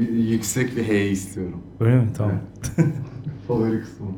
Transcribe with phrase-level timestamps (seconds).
[0.00, 1.60] bir yüksek bir H istiyorum.
[1.80, 2.08] Öyle mi?
[2.16, 2.40] Tamam.
[3.48, 4.16] Favori kısmım.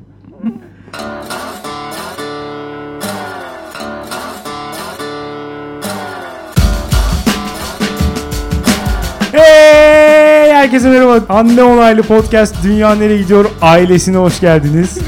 [9.33, 10.53] Hey!
[10.53, 11.21] Herkese merhaba.
[11.29, 14.99] Anne Onaylı Podcast Dünya Nereye Gidiyor ailesine hoş geldiniz.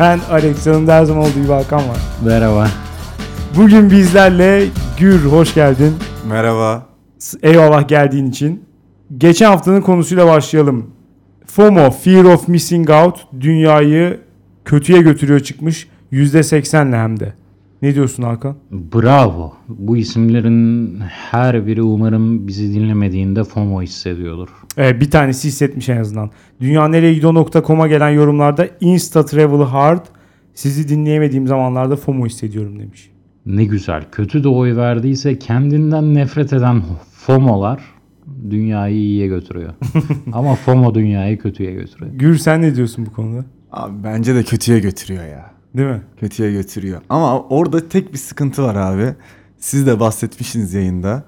[0.00, 1.98] ben Alex, yanımda her zaman olduğu gibi Hakan var.
[2.24, 2.68] Merhaba.
[3.56, 4.64] Bugün bizlerle
[4.98, 5.94] Gür, hoş geldin.
[6.28, 6.86] Merhaba.
[7.42, 8.65] Eyvallah geldiğin için.
[9.18, 10.86] Geçen haftanın konusuyla başlayalım.
[11.46, 14.20] FOMO, Fear of Missing Out, dünyayı
[14.64, 15.88] kötüye götürüyor çıkmış.
[16.12, 17.32] %80'le hem de.
[17.82, 18.56] Ne diyorsun Hakan?
[18.70, 19.52] Bravo.
[19.68, 24.48] Bu isimlerin her biri umarım bizi dinlemediğinde FOMO hissediyordur.
[24.78, 26.30] Ee, bir tanesi hissetmiş en azından.
[26.60, 30.06] Dünyanereyegidiyor.com'a gelen yorumlarda Insta Travel Hard
[30.54, 33.10] sizi dinleyemediğim zamanlarda FOMO hissediyorum demiş.
[33.46, 34.04] Ne güzel.
[34.12, 37.95] Kötü de oy verdiyse kendinden nefret eden FOMO'lar
[38.50, 39.74] dünyayı iyiye götürüyor.
[40.32, 42.12] Ama FOMO dünyayı kötüye götürüyor.
[42.14, 43.44] Gür sen ne diyorsun bu konuda?
[43.72, 45.50] Abi bence de kötüye götürüyor ya.
[45.76, 46.02] Değil mi?
[46.20, 47.00] Kötüye götürüyor.
[47.08, 49.14] Ama orada tek bir sıkıntı var abi.
[49.58, 51.24] Siz de bahsetmişsiniz yayında.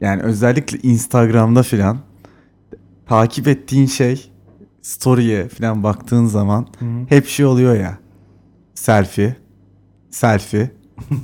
[0.00, 1.98] Yani özellikle Instagram'da filan
[3.06, 4.30] takip ettiğin şey
[4.82, 6.66] story'e filan baktığın zaman
[7.08, 7.98] hep şey oluyor ya.
[8.74, 9.36] Selfie,
[10.10, 10.70] selfie,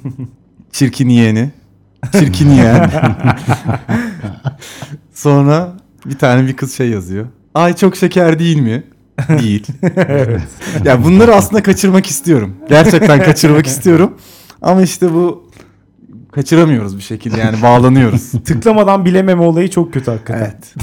[0.73, 1.51] çirkin yeğeni,
[2.13, 2.91] çirkin yeğen.
[5.21, 5.73] Sonra
[6.07, 7.27] bir tane bir kız şey yazıyor.
[7.55, 8.83] Ay çok şeker değil mi?
[9.29, 9.67] Değil.
[10.85, 12.57] Ya bunları aslında kaçırmak istiyorum.
[12.69, 14.15] Gerçekten kaçırmak istiyorum.
[14.63, 15.51] Ama işte bu
[16.33, 18.31] kaçıramıyoruz bir şekilde yani bağlanıyoruz.
[18.45, 20.41] Tıklamadan bilememe olayı çok kötü hakikaten.
[20.41, 20.75] evet.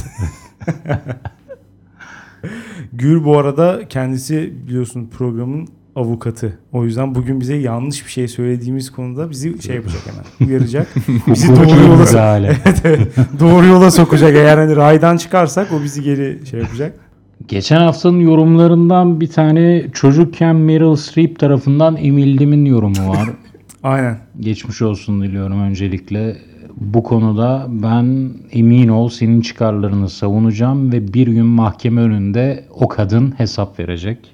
[2.94, 6.60] Gür bu arada kendisi biliyorsun programın avukatı.
[6.72, 10.50] O yüzden bugün bize yanlış bir şey söylediğimiz konuda bizi şey yapacak hemen.
[10.50, 10.88] Uyaracak.
[11.28, 11.98] bizi doğru yola.
[12.48, 13.08] Evet, evet.
[13.40, 14.36] doğru yola sokacak.
[14.36, 17.00] Eğer hani raydan çıkarsak o bizi geri şey yapacak.
[17.48, 23.30] Geçen haftanın yorumlarından bir tane çocukken Meryl Streep tarafından emildimin yorumu var.
[23.84, 24.18] Aynen.
[24.40, 26.38] Geçmiş olsun diliyorum öncelikle.
[26.76, 33.34] Bu konuda ben emin ol senin çıkarlarını savunacağım ve bir gün mahkeme önünde o kadın
[33.38, 34.34] hesap verecek.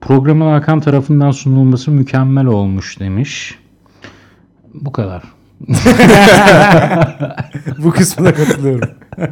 [0.00, 3.58] Programın Hakan tarafından sunulması mükemmel olmuş demiş.
[4.74, 5.22] Bu kadar.
[7.78, 8.90] Bu kısmına katılıyorum.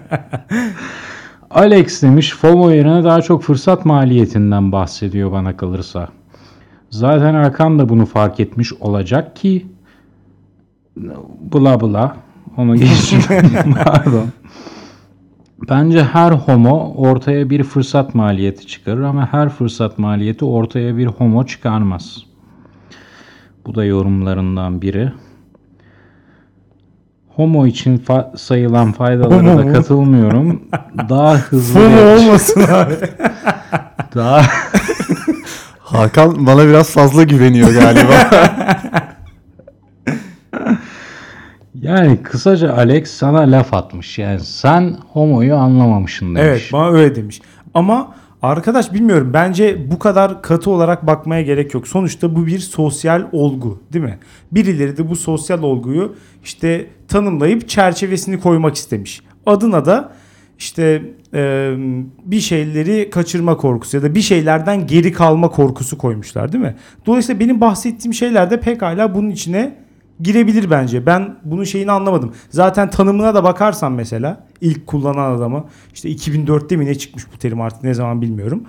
[1.51, 6.09] Alex demiş FOMO yerine daha çok fırsat maliyetinden bahsediyor bana kalırsa.
[6.91, 9.67] Zaten Hakan da bunu fark etmiş olacak ki
[11.41, 12.17] bula bula
[12.57, 13.75] onu geçiyorum.
[13.85, 14.29] Pardon.
[15.69, 21.45] Bence her homo ortaya bir fırsat maliyeti çıkarır ama her fırsat maliyeti ortaya bir homo
[21.47, 22.17] çıkarmaz.
[23.67, 25.13] Bu da yorumlarından biri.
[27.29, 29.73] Homo için fa- sayılan faydalara Homo da mu?
[29.73, 30.63] katılmıyorum.
[31.09, 32.95] Daha hızlı FOMO ve- olmasın abi.
[34.15, 34.43] daha
[35.81, 38.13] Hakan bana biraz fazla güveniyor galiba.
[41.87, 44.19] yani kısaca Alex sana laf atmış.
[44.19, 46.41] Yani sen homoyu anlamamışsın demiş.
[46.41, 47.41] Evet bana öyle demiş.
[47.75, 51.89] Ama arkadaş bilmiyorum bence bu kadar katı olarak bakmaya gerek yok.
[51.89, 54.19] Sonuçta bu bir sosyal olgu değil mi?
[54.53, 56.15] Birileri de bu sosyal olguyu
[56.45, 59.23] işte tanımlayıp çerçevesini koymak istemiş.
[59.47, 60.13] Adına da
[60.59, 61.03] işte
[61.35, 61.73] e,
[62.25, 66.77] bir şeyleri kaçırma korkusu ya da bir şeylerden geri kalma korkusu koymuşlar değil mi?
[67.07, 69.86] Dolayısıyla benim bahsettiğim şeyler de pekala bunun içine
[70.21, 71.07] girebilir bence.
[71.07, 72.33] Ben bunun şeyini anlamadım.
[72.51, 77.61] Zaten tanımına da bakarsan mesela ilk kullanan adamı işte 2004'te mi ne çıkmış bu terim
[77.61, 78.65] artık ne zaman bilmiyorum.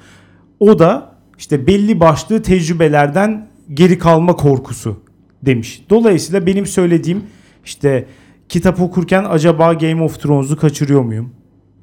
[0.59, 4.99] O da işte belli başlı tecrübelerden geri kalma korkusu
[5.41, 5.83] demiş.
[5.89, 7.23] Dolayısıyla benim söylediğim
[7.65, 8.05] işte
[8.49, 11.33] kitap okurken acaba Game of Thrones'u kaçırıyor muyum?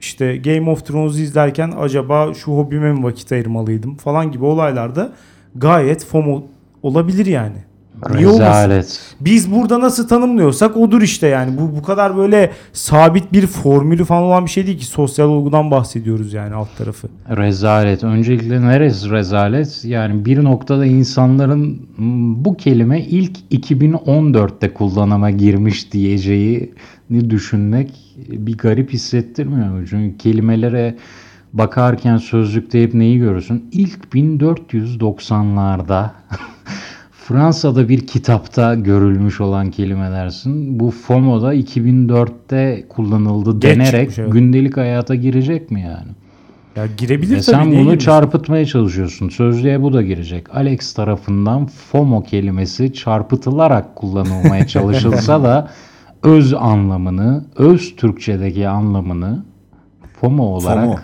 [0.01, 5.13] İşte Game of Thrones'u izlerken acaba şu hobime mi vakit ayırmalıydım falan gibi olaylarda
[5.55, 6.45] gayet FOMO
[6.83, 7.65] olabilir yani.
[8.11, 8.43] Niye olmasın?
[8.45, 9.01] Rezalet.
[9.21, 11.59] Biz burada nasıl tanımlıyorsak odur işte yani.
[11.59, 14.85] Bu bu kadar böyle sabit bir formülü falan olan bir şey değil ki.
[14.87, 17.09] Sosyal olgudan bahsediyoruz yani alt tarafı.
[17.37, 18.05] Rezalet.
[18.05, 19.81] Öncelikle neresi rezalet?
[19.85, 27.91] Yani bir noktada insanların "Hmm, bu kelime ilk 2014'te kullanıma girmiş diyeceğini düşünmek
[28.29, 29.87] bir garip hissettirmiyor mu?
[29.91, 30.97] Çünkü kelimelere
[31.53, 33.65] bakarken sözlükte hep neyi görürsün?
[33.73, 36.11] İlk 1490'larda
[37.29, 40.81] Fransa'da bir kitapta görülmüş olan kelimelersin.
[40.81, 44.33] Bu FOMO'da 2004'te kullanıldı Geç denerek çıkmış, evet.
[44.33, 46.09] gündelik hayata girecek mi yani?
[46.77, 47.43] Ya girebilir Ve tabii.
[47.43, 47.99] sen bunu girmesin?
[47.99, 49.29] çarpıtmaya çalışıyorsun.
[49.29, 50.57] Sözlüğe bu da girecek.
[50.57, 55.71] Alex tarafından FOMO kelimesi çarpıtılarak kullanılmaya çalışılsa da
[56.23, 59.45] öz anlamını, öz Türkçedeki anlamını
[60.21, 60.99] FOMO olarak FOMO.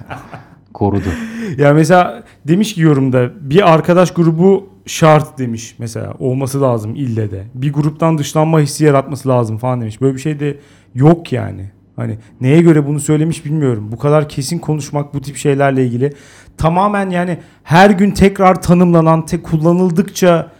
[0.75, 1.09] korudu.
[1.59, 7.45] Ya mesela demiş ki yorumda bir arkadaş grubu şart demiş mesela olması lazım ille de.
[7.55, 10.01] Bir gruptan dışlanma hissi yaratması lazım falan demiş.
[10.01, 10.59] Böyle bir şey de
[10.95, 11.71] yok yani.
[11.97, 13.89] Hani neye göre bunu söylemiş bilmiyorum.
[13.93, 16.13] Bu kadar kesin konuşmak bu tip şeylerle ilgili
[16.57, 20.51] tamamen yani her gün tekrar tanımlanan, tek kullanıldıkça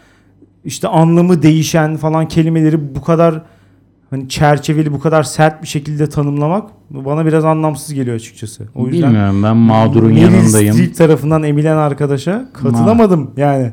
[0.65, 3.43] işte anlamı değişen falan kelimeleri bu kadar
[4.11, 8.69] hani çerçeveli bu kadar sert bir şekilde tanımlamak bana biraz anlamsız geliyor açıkçası.
[8.75, 10.75] O yüzden Bilmiyorum ben mağdurun Meryl yanındayım.
[10.75, 13.73] Streep tarafından emilen arkadaşa katılamadım yani.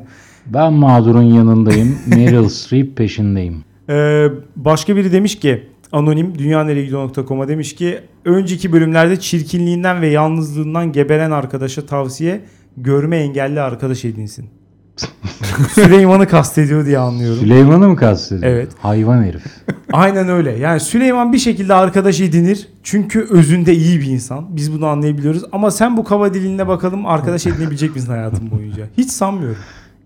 [0.52, 1.98] Ben mağdurun yanındayım.
[2.06, 3.64] Meryl Streep peşindeyim.
[3.88, 11.30] Ee, başka biri demiş ki anonim dünyaneregidiyor.com'a demiş ki önceki bölümlerde çirkinliğinden ve yalnızlığından geberen
[11.30, 12.40] arkadaşa tavsiye
[12.76, 14.50] görme engelli arkadaş edinsin.
[15.74, 17.38] Süleyman'ı kastediyor diye anlıyorum.
[17.38, 18.52] Süleyman'ı mı kastediyor?
[18.52, 18.72] Evet.
[18.78, 19.42] Hayvan herif.
[19.92, 20.50] Aynen öyle.
[20.52, 22.68] Yani Süleyman bir şekilde arkadaş edinir.
[22.82, 24.56] Çünkü özünde iyi bir insan.
[24.56, 25.42] Biz bunu anlayabiliyoruz.
[25.52, 28.84] Ama sen bu kaba dilinle bakalım arkadaş edinebilecek misin hayatın boyunca?
[28.98, 29.58] Hiç sanmıyorum.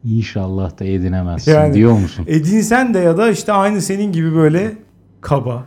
[0.05, 2.25] İnşallah da edinemezsin Yani- diyor musun?
[2.29, 4.73] Edinsen de ya da işte aynı senin gibi böyle
[5.21, 5.65] kaba,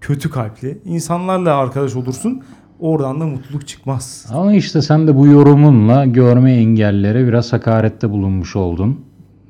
[0.00, 2.42] kötü kalpli insanlarla arkadaş olursun.
[2.80, 4.26] Oradan da mutluluk çıkmaz.
[4.32, 9.00] Ama işte sen de bu yorumunla görme engellere biraz hakarette bulunmuş oldun.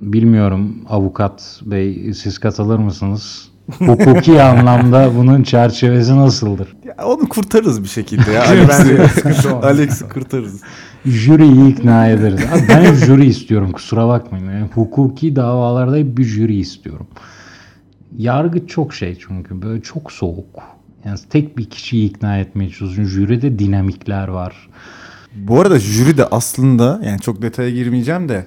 [0.01, 3.49] Bilmiyorum avukat bey siz katılır mısınız?
[3.79, 6.77] Hukuki anlamda bunun çerçevesi nasıldır?
[6.85, 8.43] Ya onu kurtarırız bir şekilde ya.
[8.49, 10.61] Alex'i, sıkıntı olmaz.
[11.07, 12.41] Jüriyi ikna ederiz.
[12.53, 14.51] Abi ben jüri istiyorum kusura bakmayın.
[14.51, 17.07] Yani hukuki davalarda bir jüri istiyorum.
[18.17, 20.47] Yargı çok şey çünkü böyle çok soğuk.
[21.05, 23.15] Yani tek bir kişiyi ikna etmeye çalışıyorsun.
[23.15, 24.69] Jüride dinamikler var.
[25.35, 28.47] Bu arada jüri de aslında yani çok detaya girmeyeceğim de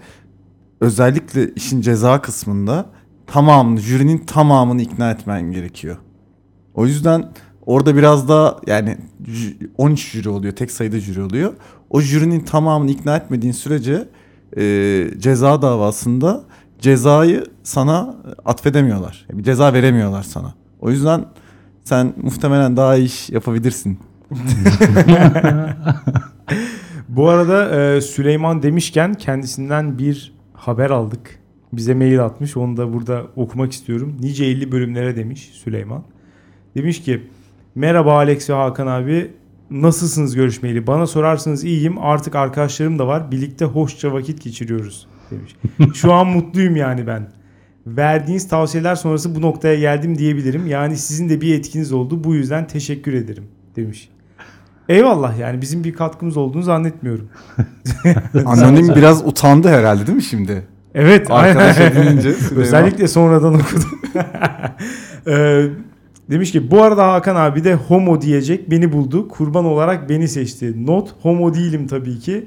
[0.82, 2.86] özellikle işin ceza kısmında
[3.28, 5.98] tamamını jürinin tamamını ikna etmen gerekiyor.
[6.74, 7.26] O yüzden
[7.66, 11.54] orada biraz daha yani jü- 13 jüri oluyor tek sayıda jüri oluyor.
[11.92, 14.08] O jürinin tamamını ikna etmediğin sürece
[14.58, 14.64] e,
[15.18, 16.44] ceza davasında
[16.80, 18.16] cezayı sana
[18.46, 19.26] atfedemiyorlar.
[19.34, 20.54] Bir ceza veremiyorlar sana.
[20.80, 21.26] O yüzden
[21.84, 24.00] sen muhtemelen daha iyi iş yapabilirsin.
[27.10, 31.40] Bu arada e, Süleyman demişken kendisinden bir haber aldık.
[31.74, 32.58] Bize mail atmış.
[32.58, 34.18] Onu da burada okumak istiyorum.
[34.20, 36.04] Nice 50 bölümlere demiş Süleyman.
[36.76, 37.28] Demiş ki
[37.76, 39.32] Merhaba Alex ve Hakan abi.
[39.72, 40.88] Nasılsınız görüşmeyeli?
[40.88, 42.00] Bana sorarsanız iyiyim.
[42.00, 43.32] Artık arkadaşlarım da var.
[43.32, 45.56] Birlikte hoşça vakit geçiriyoruz demiş.
[45.98, 47.28] Şu an mutluyum yani ben.
[47.88, 50.68] Verdiğiniz tavsiyeler sonrası bu noktaya geldim diyebilirim.
[50.68, 52.24] Yani sizin de bir etkiniz oldu.
[52.24, 53.44] Bu yüzden teşekkür ederim
[53.76, 54.10] demiş.
[54.90, 57.30] Eyvallah yani bizim bir katkımız olduğunu zannetmiyorum.
[58.46, 60.68] Anonim biraz utandı herhalde değil mi şimdi?
[60.96, 61.32] Evet.
[61.32, 62.18] Arkadaş Süleyman.
[62.56, 64.02] Özellikle sonradan okudum.
[65.28, 65.66] Ee,
[66.32, 69.28] demiş ki bu arada Hakan abi de homo diyecek beni buldu.
[69.28, 70.86] Kurban olarak beni seçti.
[70.86, 72.46] Not homo değilim tabii ki.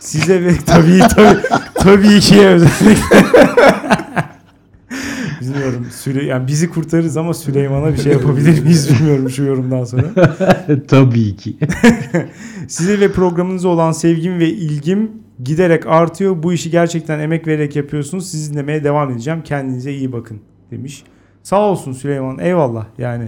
[0.00, 1.40] Size ve tabii tabii
[1.74, 2.96] tabii ki özellikle.
[5.40, 5.86] Bilmiyorum.
[5.90, 10.04] Süle, yani bizi kurtarırız ama Süleyman'a bir şey yapabilir miyiz bilmiyorum şu yorumdan sonra.
[10.88, 11.56] Tabii ki.
[12.68, 15.10] Size ve programınıza olan sevgim ve ilgim
[15.44, 16.42] giderek artıyor.
[16.42, 18.30] Bu işi gerçekten emek vererek yapıyorsunuz.
[18.30, 19.42] Sizi dinlemeye devam edeceğim.
[19.44, 21.04] Kendinize iyi bakın demiş.
[21.42, 22.38] Sağ olsun Süleyman.
[22.38, 22.84] Eyvallah.
[22.98, 23.24] Yani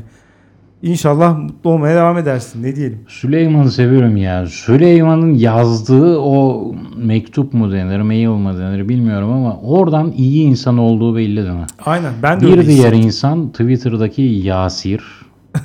[0.83, 2.63] inşallah mutlu olmaya devam edersin.
[2.63, 2.99] Ne diyelim.
[3.09, 4.47] Süleyman'ı seviyorum ya.
[4.47, 11.17] Süleyman'ın yazdığı o mektup mu denir, mail mu denir bilmiyorum ama oradan iyi insan olduğu
[11.17, 11.67] belli değil mi?
[11.85, 12.13] Aynen.
[12.23, 13.01] Ben de Bir öyle diğer hissettim.
[13.07, 15.03] insan Twitter'daki Yasir.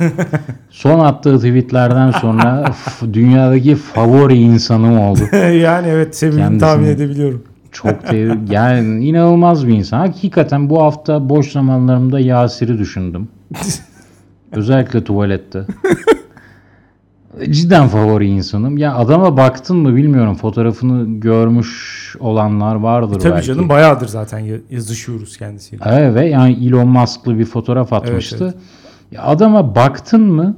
[0.70, 2.66] Son attığı tweetlerden sonra
[3.14, 5.20] dünyadaki favori insanım oldu.
[5.38, 7.44] yani evet Kendisini- tahmin edebiliyorum.
[7.72, 9.98] Çok te- yani inanılmaz bir insan.
[10.00, 13.28] Hakikaten bu hafta boş zamanlarımda Yasir'i düşündüm.
[14.52, 15.66] Özellikle tuvalette.
[17.50, 18.78] Cidden favori insanım.
[18.78, 20.36] Ya adama baktın mı bilmiyorum.
[20.36, 23.48] Fotoğrafını görmüş olanlar vardır Tabii belki.
[23.48, 25.84] canım bayağıdır zaten ya- yazışıyoruz kendisiyle.
[25.88, 28.38] Evet ve yani Elon Musk'lı bir fotoğraf atmıştı.
[28.44, 28.56] evet.
[29.12, 30.58] Ya adama baktın mı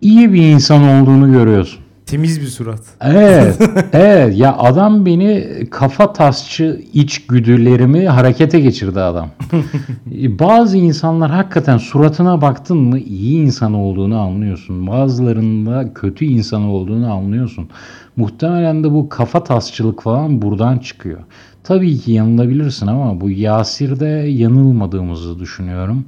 [0.00, 1.83] iyi bir insan olduğunu görüyorsun.
[2.06, 2.80] Temiz bir surat.
[3.00, 4.38] Evet, evet.
[4.38, 9.30] Ya adam beni kafa tasçı içgüdülerimi harekete geçirdi adam.
[10.12, 14.86] Bazı insanlar hakikaten suratına baktın mı iyi insan olduğunu anlıyorsun.
[14.86, 17.68] Bazılarında kötü insan olduğunu anlıyorsun.
[18.16, 21.20] Muhtemelen de bu kafa tasçılık falan buradan çıkıyor.
[21.62, 26.04] Tabii ki yanılabilirsin ama bu Yasir'de yanılmadığımızı düşünüyorum.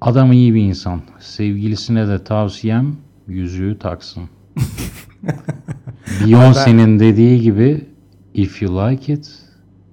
[0.00, 1.00] Adam iyi bir insan.
[1.18, 2.96] Sevgilisine de tavsiyem
[3.28, 4.22] yüzüğü taksın.
[6.26, 7.84] Beyoncé'nin dediği gibi
[8.34, 9.28] if you like it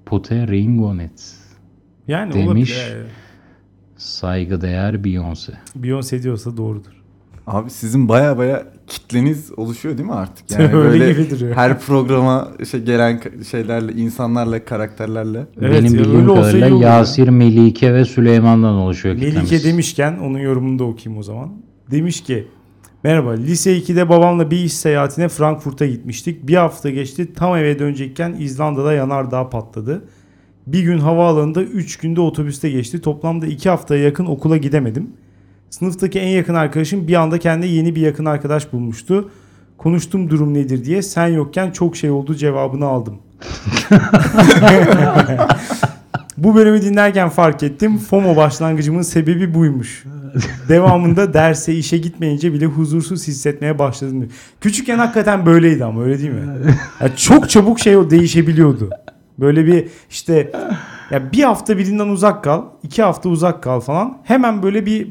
[0.05, 1.35] put a ring on it.
[2.07, 2.47] Yani Demiş.
[2.47, 2.97] olabilir.
[3.97, 5.51] Saygıdeğer Beyoncé.
[5.77, 6.91] Beyoncé diyorsa doğrudur.
[7.47, 10.51] Abi sizin baya baya kitleniz oluşuyor değil mi artık?
[10.59, 11.55] Yani Öyle böyle gibi duruyor.
[11.55, 13.21] her programa şey gelen
[13.51, 15.45] şeylerle, insanlarla, karakterlerle.
[15.61, 16.75] Evet Benim ya, bildiğim kadarıyla ya.
[16.97, 19.63] Yasir, Melike ve Süleyman'dan oluşuyor Melike kitlemiz.
[19.65, 21.49] demişken onun yorumunu da okuyayım o zaman.
[21.91, 22.47] Demiş ki
[23.07, 26.47] Merhaba lise 2'de babamla bir iş seyahatine Frankfurt'a gitmiştik.
[26.47, 30.03] Bir hafta geçti tam eve dönecekken İzlanda'da yanardağ patladı.
[30.67, 33.01] Bir gün havaalanında 3 günde otobüste geçti.
[33.01, 35.09] Toplamda 2 haftaya yakın okula gidemedim.
[35.69, 39.31] Sınıftaki en yakın arkadaşım bir anda kendine yeni bir yakın arkadaş bulmuştu.
[39.77, 43.17] Konuştum durum nedir diye sen yokken çok şey oldu cevabını aldım.
[46.37, 47.97] Bu bölümü dinlerken fark ettim.
[47.97, 50.03] FOMO başlangıcımın sebebi buymuş.
[50.69, 54.19] Devamında derse işe gitmeyince bile huzursuz hissetmeye başladım.
[54.21, 54.31] diyor.
[54.61, 56.43] Küçükken hakikaten böyleydi ama öyle değil mi?
[57.01, 58.89] Ya çok çabuk şey o değişebiliyordu.
[59.39, 60.51] Böyle bir işte
[61.11, 64.17] ya bir hafta birinden uzak kal, iki hafta uzak kal falan.
[64.23, 65.07] Hemen böyle bir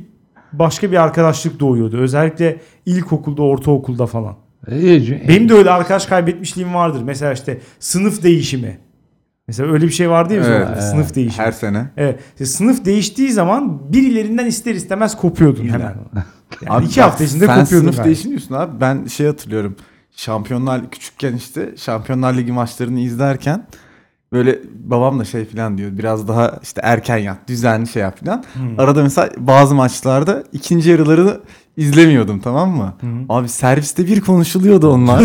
[0.52, 1.97] başka bir arkadaşlık doğuyordu.
[1.97, 2.56] Özellikle
[2.87, 4.37] ilkokulda, ortaokulda falan.
[5.28, 7.02] Benim de öyle arkadaş kaybetmişliğim vardır.
[7.04, 8.78] Mesela işte sınıf değişimi.
[9.48, 10.66] Mesela öyle bir şey vardı ya Evet.
[10.68, 11.46] okulda, sınıf değişimi.
[11.46, 11.86] Her sene.
[11.96, 12.20] Evet.
[12.32, 15.80] İşte sınıf değiştiği zaman birilerinden ister istemez kopuyordun hemen.
[16.62, 17.84] Yani Abi iki hafta içinde sen kopuyordun.
[17.86, 18.04] sınıf galiba.
[18.04, 18.80] değişim diyorsun abi.
[18.80, 19.76] Ben şey hatırlıyorum.
[20.16, 23.66] Şampiyonlar küçükken işte Şampiyonlar Ligi maçlarını izlerken
[24.37, 25.90] böyle babam da şey falan diyor.
[25.99, 28.45] Biraz daha işte erken yat, düzenli şey yap falan.
[28.52, 28.81] Hmm.
[28.81, 31.40] Arada mesela bazı maçlarda ikinci yarıları
[31.76, 32.95] izlemiyordum tamam mı?
[33.28, 35.23] Abi serviste bir konuşuluyordu onlar.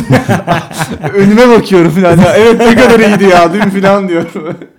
[1.14, 2.18] Önüme bakıyorum falan.
[2.18, 4.58] Ya, evet ne kadar iyiydi ya mi falan diyorum.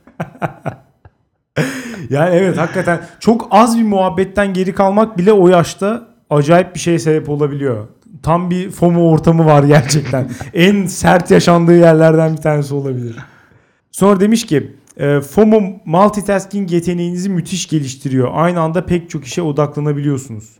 [2.10, 6.98] Yani evet hakikaten çok az bir muhabbetten geri kalmak bile o yaşta acayip bir şeye
[6.98, 7.86] sebep olabiliyor.
[8.22, 10.30] Tam bir FOMO ortamı var gerçekten.
[10.54, 13.16] en sert yaşandığı yerlerden bir tanesi olabilir.
[13.92, 18.28] Sonra demiş ki e, FOMO multitasking yeteneğinizi müthiş geliştiriyor.
[18.32, 20.50] Aynı anda pek çok işe odaklanabiliyorsunuz.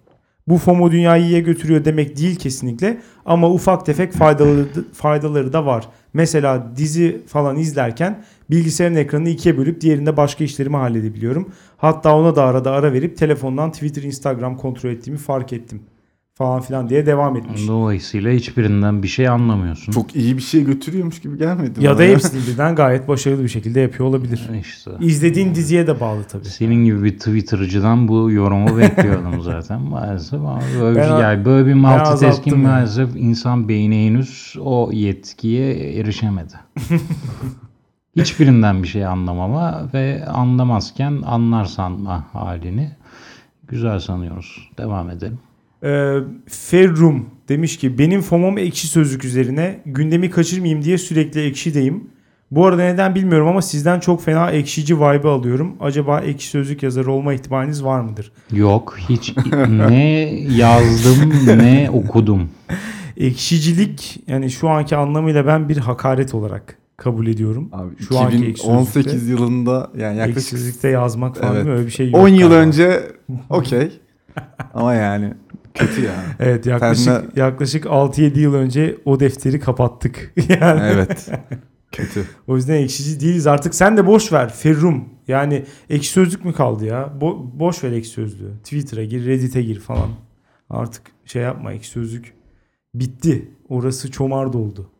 [0.49, 5.89] Bu FOMO dünyayı iyiye götürüyor demek değil kesinlikle ama ufak tefek faydaları, faydaları da var.
[6.13, 11.53] Mesela dizi falan izlerken bilgisayarın ekranını ikiye bölüp diğerinde başka işlerimi halledebiliyorum.
[11.77, 15.83] Hatta ona da arada ara verip telefondan Twitter, Instagram kontrol ettiğimi fark ettim
[16.35, 17.69] falan filan diye devam etmiş.
[17.69, 19.93] Dolayısıyla hiçbirinden bir şey anlamıyorsun.
[19.93, 23.49] Çok iyi bir şey götürüyormuş gibi gelmedi Ya da bana hepsini birden gayet başarılı bir
[23.49, 24.51] şekilde yapıyor olabilir.
[24.61, 24.91] İşte.
[25.01, 26.45] İzlediğin diziye de bağlı tabii.
[26.45, 30.41] Senin gibi bir Twitter'cıdan bu yorumu bekliyordum zaten maalesef.
[30.41, 32.67] Ama böyle, bir, Ben- yani böyle bir multitasking yani.
[32.67, 36.55] maalesef insan beyni henüz o yetkiye erişemedi.
[38.17, 42.91] Hiçbirinden bir şey anlamama ve anlamazken anlar sanma halini
[43.69, 44.71] güzel sanıyoruz.
[44.79, 45.39] Devam edelim.
[45.85, 46.15] Ee,
[46.49, 52.05] Ferrum demiş ki benim FOMO'm ekşi sözlük üzerine gündemi kaçırmayayım diye sürekli ekşideyim.
[52.51, 55.77] Bu arada neden bilmiyorum ama sizden çok fena ekşici vibe alıyorum.
[55.81, 58.33] Acaba ekşi sözlük yazarı olma ihtimaliniz var mıdır?
[58.53, 59.35] Yok hiç
[59.69, 60.25] ne
[60.57, 62.49] yazdım ne okudum.
[63.17, 67.69] Ekşicilik yani şu anki anlamıyla ben bir hakaret olarak kabul ediyorum.
[67.73, 71.67] Abi Şu anki ekşi 2018 sözlükte- yılında yani yaklaşık Ekşisizlikte yazmak falan Evet.
[71.67, 72.21] öyle bir şey yok.
[72.21, 72.55] 10 yıl galiba.
[72.55, 73.03] önce
[73.51, 73.91] okey.
[74.75, 75.33] Ama yani
[75.75, 76.13] kötü ya.
[76.41, 80.33] Evet yaklaşık Sen yaklaşık 6-7 yıl önce o defteri kapattık.
[80.49, 81.31] yani Evet.
[81.93, 82.25] Kötü.
[82.47, 83.75] O yüzden ekşici değiliz artık.
[83.75, 85.05] Sen de boş ver Ferrum.
[85.29, 87.13] Yani ekşi sözlük mü kaldı ya?
[87.21, 88.51] Bo- boş ver ekşi sözlüğü.
[88.65, 90.09] Twitter'a gir, Reddit'e gir falan.
[90.71, 92.35] Artık şey yapma ekşi sözlük.
[92.95, 93.51] Bitti.
[93.69, 94.91] Orası çomar doldu.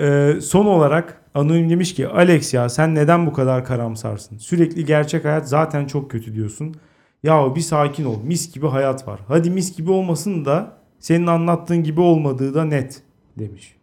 [0.00, 4.38] Ee, son olarak Anonim demiş ki Alex ya sen neden bu kadar karamsarsın?
[4.38, 6.74] Sürekli gerçek hayat zaten çok kötü diyorsun.
[7.22, 8.16] Ya bir sakin ol.
[8.24, 9.20] Mis gibi hayat var.
[9.28, 13.02] Hadi mis gibi olmasın da senin anlattığın gibi olmadığı da net
[13.38, 13.76] demiş.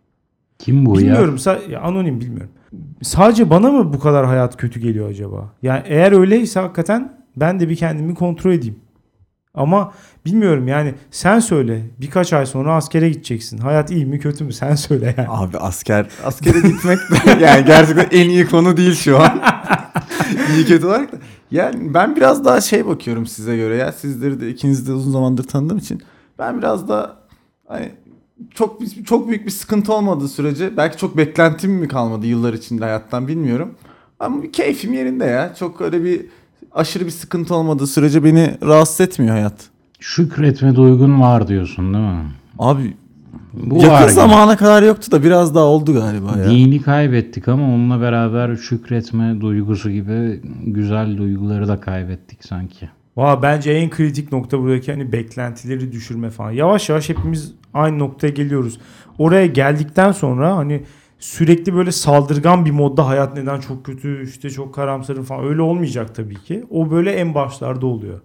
[0.60, 1.06] Kim bu ya?
[1.06, 1.38] Bilmiyorum.
[1.70, 2.52] Ya anonim bilmiyorum.
[3.02, 5.54] Sadece bana mı bu kadar hayat kötü geliyor acaba?
[5.62, 8.80] Yani eğer öyleyse hakikaten ben de bir kendimi kontrol edeyim.
[9.54, 9.94] Ama
[10.26, 11.82] bilmiyorum yani sen söyle.
[12.02, 13.58] Birkaç ay sonra askere gideceksin.
[13.58, 15.30] Hayat iyi mi kötü mü sen söyle yani.
[15.30, 17.00] Abi asker askere gitmek
[17.42, 19.42] yani gerçekten en iyi konu değil şu an.
[20.56, 21.18] iyi kötü olarak da.
[21.52, 23.92] Yani ben biraz daha şey bakıyorum size göre ya.
[23.92, 26.02] Sizleri de ikinizi de uzun zamandır tanıdığım için
[26.40, 27.16] ben biraz da
[27.68, 27.92] hani
[28.52, 33.28] çok çok büyük bir sıkıntı olmadığı sürece belki çok beklentim mi kalmadı yıllar içinde hayattan
[33.28, 33.74] bilmiyorum.
[34.20, 35.56] Ama keyfim yerinde ya.
[35.56, 36.26] Çok öyle bir
[36.72, 39.70] aşırı bir sıkıntı olmadığı sürece beni rahatsız etmiyor hayat.
[40.00, 42.32] Şükretme duygun var diyorsun değil mi?
[42.60, 42.94] Abi
[43.54, 44.12] Bu yakın var gibi.
[44.12, 46.50] zamana kadar yoktu da biraz daha oldu galiba ya.
[46.50, 52.90] Dini kaybettik ama onunla beraber şükretme duygusu gibi güzel duyguları da kaybettik sanki.
[53.18, 56.52] Valla bence en kritik nokta buradaki hani beklentileri düşürme falan.
[56.52, 58.80] Yavaş yavaş hepimiz aynı noktaya geliyoruz.
[59.18, 60.84] Oraya geldikten sonra hani
[61.20, 66.16] sürekli böyle saldırgan bir modda hayat neden çok kötü işte çok karamsarım falan öyle olmayacak
[66.16, 66.64] tabii ki.
[66.70, 68.22] O böyle en başlarda oluyor.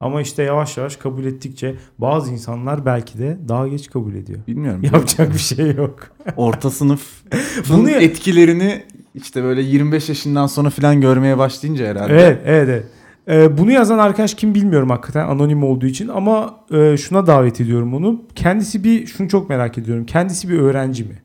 [0.00, 4.38] Ama işte yavaş yavaş kabul ettikçe bazı insanlar belki de daha geç kabul ediyor.
[4.46, 4.80] Bilmiyorum.
[4.82, 5.98] Yapacak bir şey yok.
[6.36, 7.22] Orta sınıf
[7.68, 8.82] Bunu etkilerini
[9.14, 12.12] işte böyle 25 yaşından sonra falan görmeye başlayınca herhalde.
[12.12, 12.84] Evet, evet, evet.
[13.28, 17.94] Ee, bunu yazan arkadaş kim bilmiyorum hakikaten anonim olduğu için ama e, şuna davet ediyorum
[17.94, 18.22] onu.
[18.34, 20.06] Kendisi bir şunu çok merak ediyorum.
[20.06, 21.22] Kendisi bir öğrenci mi?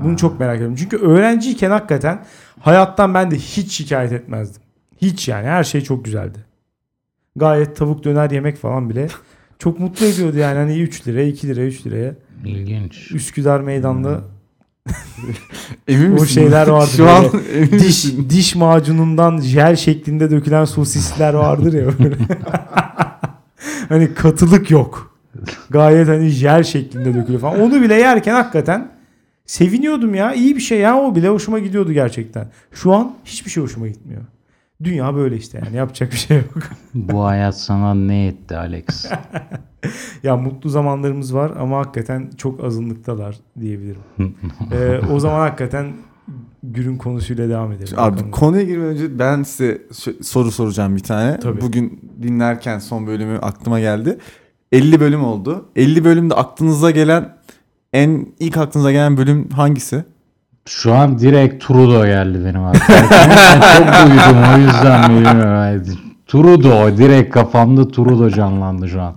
[0.00, 0.76] Bunu çok merak ediyorum.
[0.76, 2.24] Çünkü öğrenciyken hakikaten
[2.60, 4.62] hayattan ben de hiç şikayet etmezdim.
[4.96, 6.38] Hiç yani her şey çok güzeldi.
[7.36, 9.08] Gayet tavuk döner yemek falan bile
[9.58, 12.14] çok mutlu ediyordu yani hani 3 liraya 2 liraya 3 liraya.
[12.44, 13.12] İlginç.
[13.12, 14.20] Üsküdar meydanda
[15.88, 16.26] Emin O misin?
[16.26, 17.24] şeyler vardı Şu an
[17.54, 18.26] emin diş misin?
[18.30, 22.16] diş macunundan jel şeklinde dökülen sosisler vardır ya böyle.
[23.88, 25.16] hani katılık yok.
[25.70, 27.60] Gayet hani jel şeklinde dökülüyor falan.
[27.60, 28.88] Onu bile yerken hakikaten
[29.46, 30.34] seviniyordum ya.
[30.34, 32.48] İyi bir şey ya o bile hoşuma gidiyordu gerçekten.
[32.72, 34.22] Şu an hiçbir şey hoşuma gitmiyor.
[34.84, 36.62] Dünya böyle işte yani yapacak bir şey yok.
[36.94, 38.84] Bu hayat sana ne etti Alex?
[40.22, 44.00] ya mutlu zamanlarımız var ama hakikaten çok azınlıktalar diyebilirim.
[44.72, 45.92] Ee, o zaman hakikaten
[46.62, 47.94] Gür'ün konusuyla devam edelim.
[47.96, 48.30] Abi Bakalım.
[48.30, 49.82] konuya girmeden önce ben size
[50.22, 51.40] soru soracağım bir tane.
[51.40, 51.60] Tabii.
[51.60, 54.18] Bugün dinlerken son bölümü aklıma geldi.
[54.72, 55.68] 50 bölüm oldu.
[55.76, 57.36] 50 bölümde aklınıza gelen
[57.92, 60.04] en ilk aklınıza gelen bölüm hangisi?
[60.68, 63.00] Şu an direkt Trudeau geldi benim aklıma.
[63.76, 65.98] Çok duydum o yüzden bilmiyorum.
[66.26, 69.14] Trudeau direkt kafamda Trudeau canlandı şu an.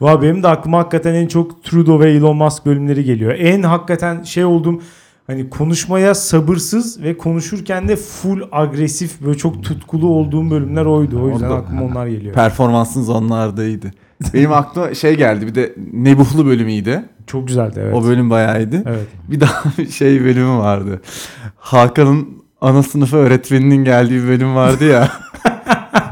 [0.00, 3.34] Valla benim de aklıma hakikaten en çok Trudeau ve Elon Musk bölümleri geliyor.
[3.38, 4.82] En hakikaten şey oldum
[5.26, 11.22] hani konuşmaya sabırsız ve konuşurken de full agresif böyle çok tutkulu olduğum bölümler oydu.
[11.22, 12.34] O yüzden Orada- aklıma onlar geliyor.
[12.34, 13.90] Performansınız onlardaydı.
[14.34, 17.04] Benim aklıma şey geldi bir de Nebuhlu bölümüydü.
[17.26, 17.94] Çok güzeldi evet.
[17.94, 18.82] O bölüm bayağı iyiydi.
[18.86, 19.06] Evet.
[19.28, 21.00] Bir daha bir şey bölümü vardı.
[21.56, 22.28] Hakan'ın
[22.60, 25.08] ana sınıfı öğretmeninin geldiği bir bölüm vardı ya.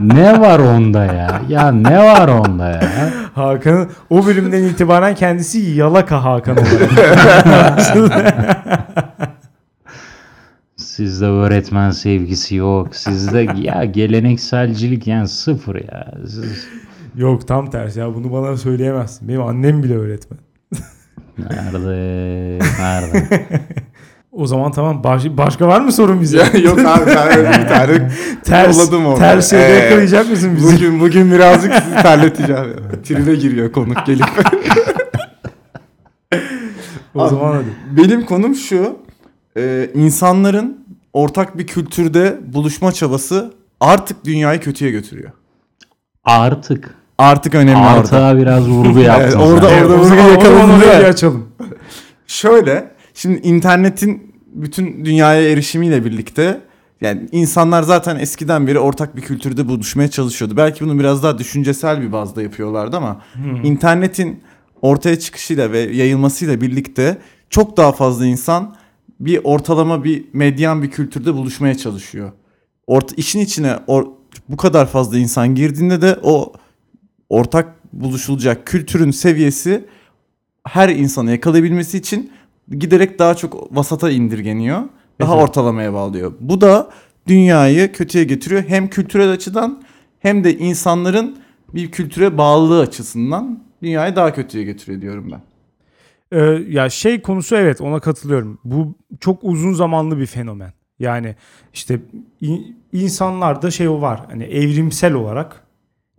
[0.00, 1.42] Ne var onda ya?
[1.49, 3.11] Ya ne var onda ya?
[3.35, 7.81] Hakan'ın o bölümden itibaren kendisi Yalaka Hakan olarak.
[10.76, 12.96] Sizde öğretmen sevgisi yok.
[12.96, 16.14] Sizde ya gelenekselcilik yani sıfır ya.
[16.27, 16.66] Siz
[17.16, 19.29] Yok tam tersi ya bunu bana söyleyemezsin.
[19.29, 20.40] Benim annem bile öğretmen.
[21.38, 22.59] Nerede?
[22.81, 23.47] Nerede?
[24.33, 26.37] O zaman tamam baş- başka var mı sorun bize?
[26.64, 28.11] Yok abi ben öyle bir tane
[28.45, 29.18] ters, yolladım orada.
[29.18, 30.75] ters şeyde Ee, yakalayacak mısın bizi?
[30.77, 32.75] Bugün bugün birazcık sizi terleteceğim.
[33.05, 34.27] Tribe giriyor konuk gelip.
[37.14, 37.66] o zaman hadi.
[38.03, 38.99] Benim konum şu.
[39.57, 45.31] e, insanların ortak bir kültürde buluşma çabası artık dünyayı kötüye götürüyor.
[46.25, 46.95] Artık.
[47.22, 47.90] Artık önemli orada.
[47.90, 49.00] Artığa biraz vurgu.
[49.18, 49.38] Evet, sen.
[49.38, 51.48] orada- Evet, o vurgu zaman, o yakaladın orayı bir açalım.
[52.26, 56.61] Şöyle, şimdi internetin bütün dünyaya erişimiyle birlikte
[57.00, 60.56] yani insanlar zaten eskiden beri ortak bir kültürde buluşmaya çalışıyordu.
[60.56, 63.20] Belki bunu biraz daha düşüncesel bir bazda yapıyorlardı ama
[63.64, 64.40] internetin
[64.82, 67.18] ortaya çıkışıyla ve yayılmasıyla birlikte
[67.50, 68.74] çok daha fazla insan
[69.20, 72.32] bir ortalama bir medyan bir kültürde buluşmaya çalışıyor.
[72.87, 74.08] Orta, işin içine or-
[74.48, 76.52] bu kadar fazla insan girdiğinde de o
[77.33, 79.85] ortak buluşulacak kültürün seviyesi
[80.66, 82.31] her insanı yakalayabilmesi için
[82.79, 84.83] giderek daha çok vasata indirgeniyor.
[85.21, 85.45] Daha Evet.
[85.45, 86.33] ortalamaya bağlıyor.
[86.40, 86.90] Bu da
[87.27, 88.64] dünyayı kötüye getiriyor.
[88.66, 89.83] Hem kültürel açıdan
[90.21, 91.37] hem de insanların
[91.75, 95.42] bir kültüre bağlılığı açısından dünyayı daha kötüye getiriyor diyorum ben.
[96.38, 98.59] Ee, ya şey konusu evet ona katılıyorum.
[98.64, 100.73] Bu çok uzun zamanlı bir fenomen.
[100.99, 101.37] Yani
[101.75, 102.01] işte
[102.40, 104.21] in- insanlarda şey o var.
[104.31, 105.62] Hani evrimsel olarak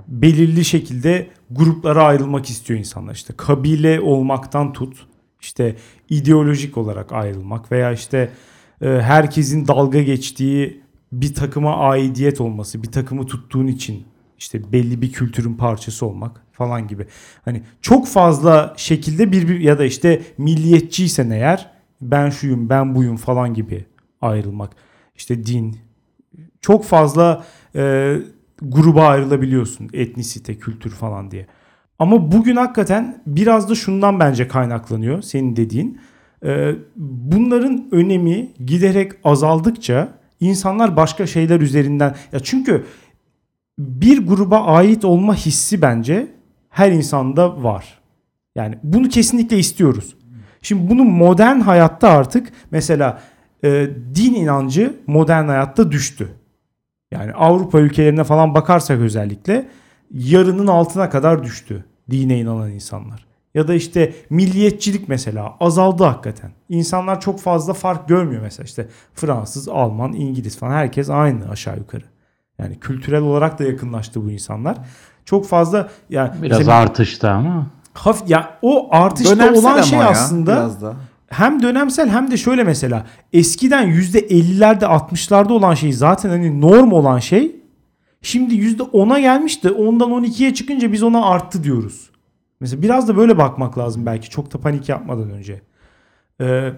[0.08, 3.13] belirli şekilde gruplara ayrılmak istiyor insanlar.
[3.13, 5.08] İşte kabile olmaktan tut.
[5.41, 5.75] işte
[6.10, 8.29] ideolojik olarak ayrılmak veya işte
[8.82, 14.03] e, herkesin dalga geçtiği bir takıma aidiyet olması, bir takımı tuttuğun için
[14.38, 17.08] işte belli bir kültürün parçası olmak falan gibi.
[17.45, 23.17] Hani çok fazla şekilde bir, bir ya da işte milliyetçiysen eğer ben şuyum, ben buyum
[23.17, 23.86] falan gibi
[24.21, 24.71] ayrılmak.
[25.15, 25.77] İşte din.
[26.62, 28.15] Çok fazla e,
[28.63, 29.89] gruba ayrılabiliyorsun.
[29.93, 31.47] Etnisite, kültür falan diye.
[31.99, 35.99] Ama bugün hakikaten biraz da şundan bence kaynaklanıyor senin dediğin.
[36.45, 42.86] Ee, bunların önemi giderek azaldıkça insanlar başka şeyler üzerinden ya çünkü
[43.80, 46.28] bir gruba ait olma hissi bence
[46.69, 47.99] her insanda var.
[48.56, 50.15] Yani bunu kesinlikle istiyoruz.
[50.62, 53.21] Şimdi bunu modern hayatta artık mesela
[53.63, 56.30] e, din inancı modern hayatta düştü.
[57.13, 59.69] Yani Avrupa ülkelerine falan bakarsak özellikle
[60.12, 63.26] yarının altına kadar düştü dine inanan insanlar.
[63.54, 66.52] Ya da işte milliyetçilik mesela azaldı hakikaten.
[66.69, 72.04] İnsanlar çok fazla fark görmüyor mesela işte Fransız, Alman, İngiliz falan herkes aynı aşağı yukarı.
[72.60, 74.78] Yani kültürel olarak da yakınlaştı bu insanlar.
[75.26, 77.67] Çok fazla yani Biraz mesela artıştı ama.
[77.93, 80.95] hafif ya o artışta Dönemsel olan şey ya, aslında biraz da.
[81.34, 87.19] Hem dönemsel hem de şöyle mesela eskiden %50'lerde 60'larda olan şey zaten hani norm olan
[87.19, 87.56] şey
[88.22, 92.10] şimdi %10'a gelmiş de ondan 12'ye çıkınca biz ona arttı diyoruz.
[92.60, 95.62] Mesela biraz da böyle bakmak lazım belki çok da panik yapmadan önce.
[96.41, 96.72] Ee,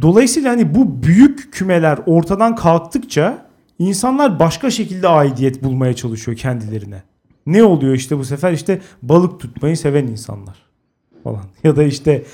[0.00, 3.46] dolayısıyla hani bu büyük kümeler ortadan kalktıkça
[3.78, 7.02] insanlar başka şekilde aidiyet bulmaya çalışıyor kendilerine.
[7.46, 10.56] Ne oluyor işte bu sefer işte balık tutmayı seven insanlar
[11.24, 12.24] falan ya da işte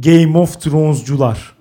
[0.00, 1.56] Game of Thrones'cular.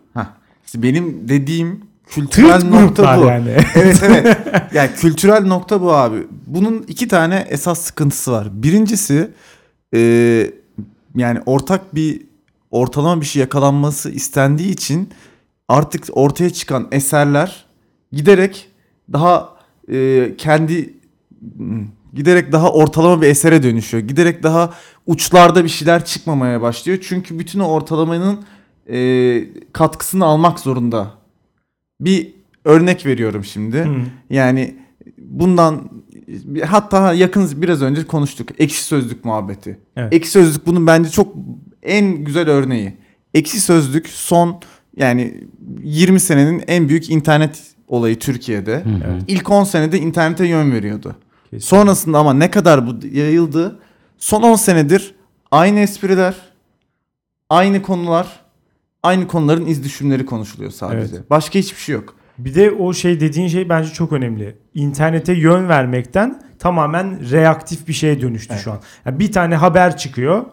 [0.65, 3.25] İşte benim dediğim kültürel Tırt nokta bu.
[3.25, 3.49] yani.
[3.75, 4.37] evet evet.
[4.73, 6.17] Yani kültürel nokta bu abi.
[6.47, 8.63] Bunun iki tane esas sıkıntısı var.
[8.63, 9.31] Birincisi
[9.93, 9.99] e,
[11.15, 12.21] yani ortak bir
[12.71, 15.09] ortalama bir şey yakalanması istendiği için
[15.67, 17.65] artık ortaya çıkan eserler
[18.11, 18.69] giderek
[19.13, 19.49] daha
[19.91, 20.93] e, kendi
[22.15, 24.03] giderek daha ortalama bir esere dönüşüyor.
[24.03, 24.73] Giderek daha
[25.05, 26.97] uçlarda bir şeyler çıkmamaya başlıyor.
[27.01, 28.45] Çünkü bütün o ortalamanın
[28.89, 31.11] e, katkısını almak zorunda.
[32.01, 32.33] Bir
[32.65, 33.77] örnek veriyorum şimdi.
[33.77, 33.95] Hı.
[34.29, 34.75] Yani
[35.17, 35.89] bundan
[36.65, 38.49] hatta yakın biraz önce konuştuk.
[38.59, 39.79] Ekşi sözlük muhabbeti.
[39.95, 40.13] Evet.
[40.13, 41.35] Ekşi sözlük bunun bence çok
[41.83, 42.93] en güzel örneği.
[43.33, 44.59] Ekşi sözlük son
[44.97, 45.43] yani
[45.83, 48.75] 20 senenin en büyük internet olayı Türkiye'de.
[48.75, 49.19] Hı hı.
[49.27, 51.15] İlk 10 senede internete yön veriyordu.
[51.55, 51.67] Kesin.
[51.67, 53.79] Sonrasında ama ne kadar bu yayıldı?
[54.17, 55.15] Son 10 senedir
[55.51, 56.35] aynı espriler,
[57.49, 58.27] aynı konular,
[59.03, 61.15] aynı konuların iz düşümleri konuşuluyor sadece.
[61.29, 62.15] Başka hiçbir şey yok.
[62.37, 64.57] Bir de o şey dediğin şey bence çok önemli.
[64.73, 68.63] İnternete yön vermekten tamamen reaktif bir şeye dönüştü Evet.
[68.63, 68.79] şu an.
[69.05, 70.45] Yani bir tane haber çıkıyor.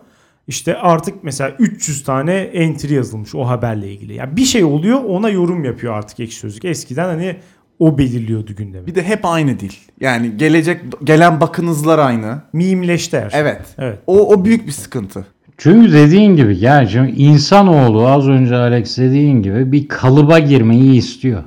[0.48, 4.14] İşte artık mesela 300 tane entry yazılmış o haberle ilgili.
[4.14, 6.64] Yani bir şey oluyor ona yorum yapıyor artık ekşi sözlük.
[6.64, 7.36] Eskiden hani
[7.78, 8.86] o belirliyordu gündemi.
[8.86, 9.72] Bir de hep aynı dil.
[10.00, 12.42] Yani gelecek gelen bakınızlar aynı.
[12.52, 13.40] Mimleşti her şey.
[13.40, 13.60] Evet.
[13.78, 13.98] Evet.
[14.06, 15.26] O, o büyük bir sıkıntı.
[15.58, 21.42] Çünkü dediğin gibi gerçi insanoğlu az önce Alex dediğin gibi bir kalıba girmeyi istiyor.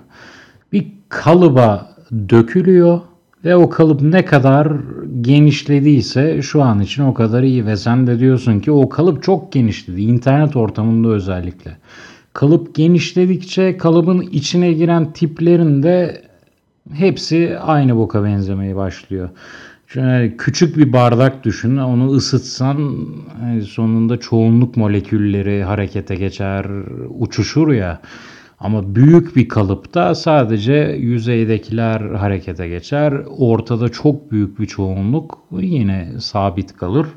[0.73, 1.95] Bir kalıba
[2.29, 3.01] dökülüyor
[3.45, 4.71] ve o kalıp ne kadar
[5.21, 9.51] genişlediyse şu an için o kadar iyi ve sen de diyorsun ki o kalıp çok
[9.51, 11.77] genişledi internet ortamında özellikle.
[12.35, 16.21] Kalıp genişledikçe kalıbın içine giren tiplerin de
[16.93, 19.29] hepsi aynı boka benzemeye başlıyor.
[19.87, 21.77] Şöyle küçük bir bardak düşün.
[21.77, 23.07] Onu ısıtsan
[23.57, 26.65] e, sonunda çoğunluk molekülleri harekete geçer,
[27.09, 28.01] uçuşur ya.
[28.59, 33.13] Ama büyük bir kalıpta sadece yüzeydekiler harekete geçer.
[33.37, 37.07] Ortada çok büyük bir çoğunluk yine sabit kalır.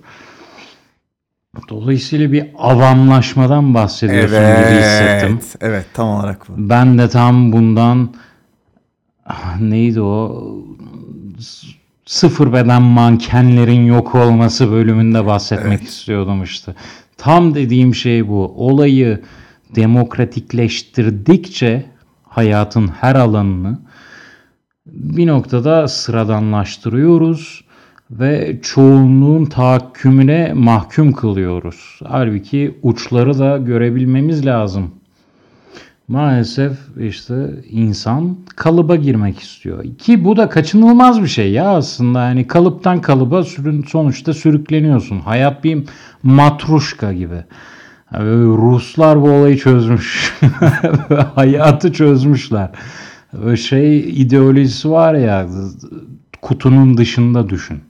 [1.68, 5.40] Dolayısıyla bir avamlaşmadan bahsediyorsun gibi hissettim.
[5.60, 6.52] Evet, tam olarak bu.
[6.56, 8.14] Ben de tam bundan
[9.26, 10.44] ah, neydi o
[12.06, 16.74] sıfır beden mankenlerin yok olması bölümünde bahsetmek istiyordum işte.
[17.16, 18.54] Tam dediğim şey bu.
[18.56, 19.22] Olayı
[19.74, 21.86] demokratikleştirdikçe
[22.22, 23.78] hayatın her alanını
[24.86, 27.64] bir noktada sıradanlaştırıyoruz
[28.10, 32.00] ve çoğunluğun tahakkümüne mahkum kılıyoruz.
[32.04, 34.90] Halbuki uçları da görebilmemiz lazım.
[36.08, 37.34] Maalesef işte
[37.70, 39.84] insan kalıba girmek istiyor.
[39.98, 42.24] Ki bu da kaçınılmaz bir şey ya aslında.
[42.24, 45.20] Yani kalıptan kalıba sürün, sonuçta sürükleniyorsun.
[45.20, 45.78] Hayat bir
[46.22, 47.44] matruşka gibi.
[48.14, 50.34] Yani Ruslar bu olayı çözmüş.
[51.34, 52.70] Hayatı çözmüşler.
[53.32, 55.46] Böyle şey ideolojisi var ya
[56.42, 57.80] kutunun dışında düşün.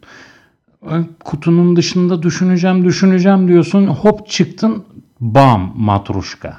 [1.24, 4.84] Kutunun dışında düşüneceğim düşüneceğim diyorsun hop çıktın
[5.20, 6.56] bam matruşka.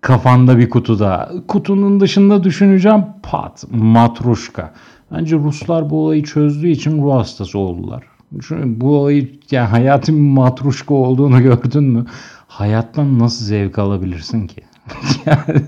[0.00, 1.32] Kafanda bir kutuda.
[1.48, 4.72] Kutunun dışında düşüneceğim pat matruşka.
[5.12, 8.04] Bence Ruslar bu olayı çözdüğü için ruh hastası oldular.
[8.32, 12.06] Çünkü bu olayı yani hayatın matruşka olduğunu gördün mü?
[12.48, 14.60] Hayattan nasıl zevk alabilirsin ki?
[15.26, 15.62] Yani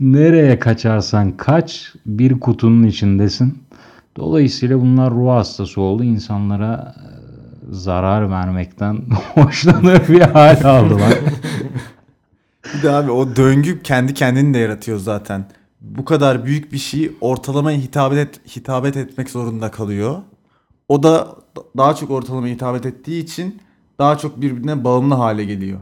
[0.00, 3.58] nereye kaçarsan kaç bir kutunun içindesin.
[4.16, 6.04] Dolayısıyla bunlar ruh hastası oldu.
[6.04, 6.94] İnsanlara
[7.72, 9.04] zarar vermekten
[9.34, 11.14] hoşlanır bir hal aldılar.
[12.74, 15.44] Bir de abi o döngü kendi kendini de yaratıyor zaten.
[15.80, 20.16] Bu kadar büyük bir şeyi ortalamaya hitabet, et, hitabet etmek zorunda kalıyor.
[20.88, 21.28] O da
[21.76, 23.60] daha çok ortalamaya hitabet ettiği için
[23.98, 25.80] daha çok birbirine bağımlı hale geliyor.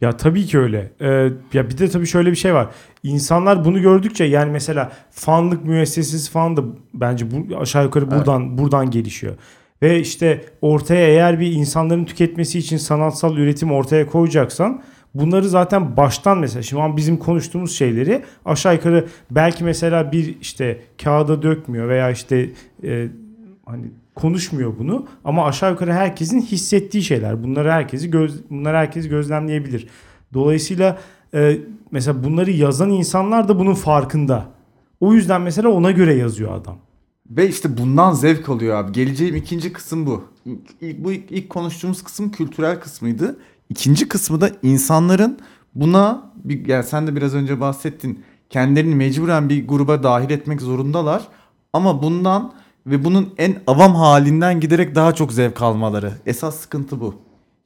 [0.00, 0.92] Ya tabii ki öyle.
[1.00, 2.68] Ee, ya bir de tabii şöyle bir şey var.
[3.02, 6.62] İnsanlar bunu gördükçe yani mesela fanlık müessesesi falan da
[6.94, 9.34] bence bu aşağı yukarı buradan buradan gelişiyor.
[9.82, 14.82] Ve işte ortaya eğer bir insanların tüketmesi için sanatsal üretim ortaya koyacaksan
[15.14, 21.42] bunları zaten baştan mesela an bizim konuştuğumuz şeyleri aşağı yukarı belki mesela bir işte kağıda
[21.42, 22.50] dökmüyor veya işte
[22.84, 23.08] e,
[23.66, 27.44] hani konuşmuyor bunu ama aşağı yukarı herkesin hissettiği şeyler.
[27.44, 29.88] Bunları herkesi göz bunları herkes gözlemleyebilir.
[30.34, 30.98] Dolayısıyla
[31.34, 31.58] e,
[31.90, 34.44] mesela bunları yazan insanlar da bunun farkında.
[35.00, 36.78] O yüzden mesela ona göre yazıyor adam.
[37.30, 38.92] Ve işte bundan zevk alıyor abi.
[38.92, 40.24] Geleceğim ikinci kısım bu.
[40.80, 43.36] İlk, bu ilk, ilk konuştuğumuz kısım kültürel kısmıydı.
[43.68, 45.38] İkinci kısmı da insanların
[45.74, 48.24] buna bir, yani sen de biraz önce bahsettin.
[48.50, 51.28] Kendilerini mecburen bir gruba dahil etmek zorundalar.
[51.72, 52.52] Ama bundan
[52.86, 56.12] ve bunun en avam halinden giderek daha çok zevk almaları.
[56.26, 57.14] Esas sıkıntı bu.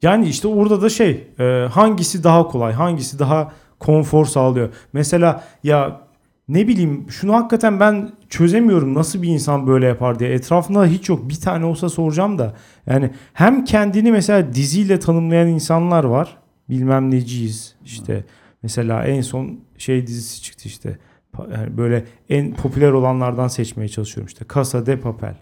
[0.01, 4.69] Yani işte orada da şey e, hangisi daha kolay hangisi daha konfor sağlıyor.
[4.93, 6.06] Mesela ya
[6.49, 10.29] ne bileyim şunu hakikaten ben çözemiyorum nasıl bir insan böyle yapar diye.
[10.29, 12.53] Etrafında hiç yok bir tane olsa soracağım da.
[12.87, 16.37] Yani hem kendini mesela diziyle tanımlayan insanlar var.
[16.69, 18.23] Bilmem neciyiz işte.
[18.63, 20.97] Mesela en son şey dizisi çıktı işte.
[21.53, 24.45] Yani böyle en popüler olanlardan seçmeye çalışıyorum işte.
[24.53, 25.35] Casa de Papel.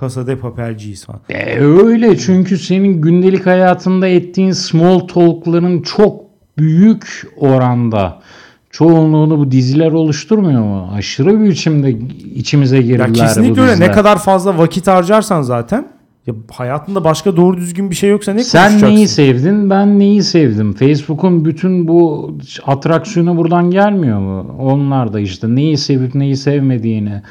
[0.00, 1.20] Casa de Papelciyiz falan.
[1.28, 6.24] E, öyle çünkü senin gündelik hayatında ettiğin small talk'ların çok
[6.58, 8.22] büyük oranda
[8.72, 10.88] çoğunluğunu bu diziler oluşturmuyor mu?
[10.94, 11.90] Aşırı bir biçimde
[12.34, 13.72] içimize Ya girdiler bu kesinlikle öyle.
[13.72, 13.88] diziler.
[13.88, 15.86] Ne kadar fazla vakit harcarsan zaten
[16.26, 20.72] ya hayatında başka doğru düzgün bir şey yoksa ne Sen neyi sevdin, ben neyi sevdim.
[20.72, 22.30] Facebook'un bütün bu
[22.66, 24.56] atraksiyonu buradan gelmiyor mu?
[24.58, 27.22] Onlar da işte neyi sevip neyi sevmediğini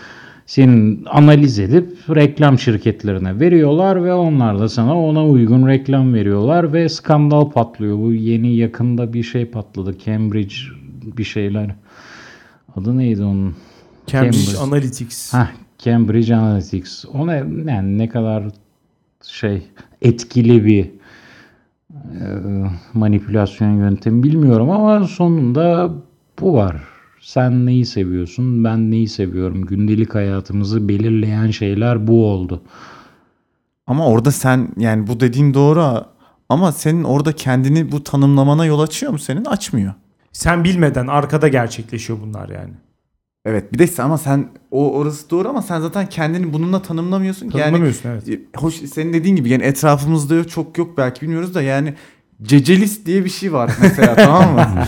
[0.45, 6.89] senin analiz edip reklam şirketlerine veriyorlar ve onlar da sana ona uygun reklam veriyorlar ve
[6.89, 7.97] skandal patlıyor.
[7.97, 9.97] Bu yeni yakında bir şey patladı.
[10.05, 10.55] Cambridge
[11.01, 11.75] bir şeyler.
[12.75, 13.55] Adı neydi onun?
[14.07, 14.57] Cambridge, Cambridge.
[14.57, 15.33] Analytics.
[15.33, 17.05] Heh, Cambridge Analytics.
[17.13, 18.43] O ne yani ne kadar
[19.23, 19.67] şey
[20.01, 20.91] etkili bir
[21.93, 22.25] e,
[22.93, 25.91] manipülasyon yöntemi bilmiyorum ama sonunda
[26.39, 26.83] bu var.
[27.21, 29.65] Sen neyi seviyorsun, ben neyi seviyorum.
[29.65, 32.61] Gündelik hayatımızı belirleyen şeyler bu oldu.
[33.87, 36.05] Ama orada sen yani bu dediğin doğru
[36.49, 39.45] ama senin orada kendini bu tanımlamana yol açıyor mu senin?
[39.45, 39.93] Açmıyor.
[40.31, 42.73] Sen bilmeden arkada gerçekleşiyor bunlar yani.
[43.45, 47.57] Evet bir de ama sen o orası doğru ama sen zaten kendini bununla tanımlamıyorsun ki.
[47.57, 48.29] Yani Tanımlamıyorsun evet.
[48.29, 51.93] e, hoş senin dediğin gibi yani etrafımızda yok, çok yok belki bilmiyoruz da yani
[52.43, 54.83] cecelis diye bir şey var mesela tamam mı?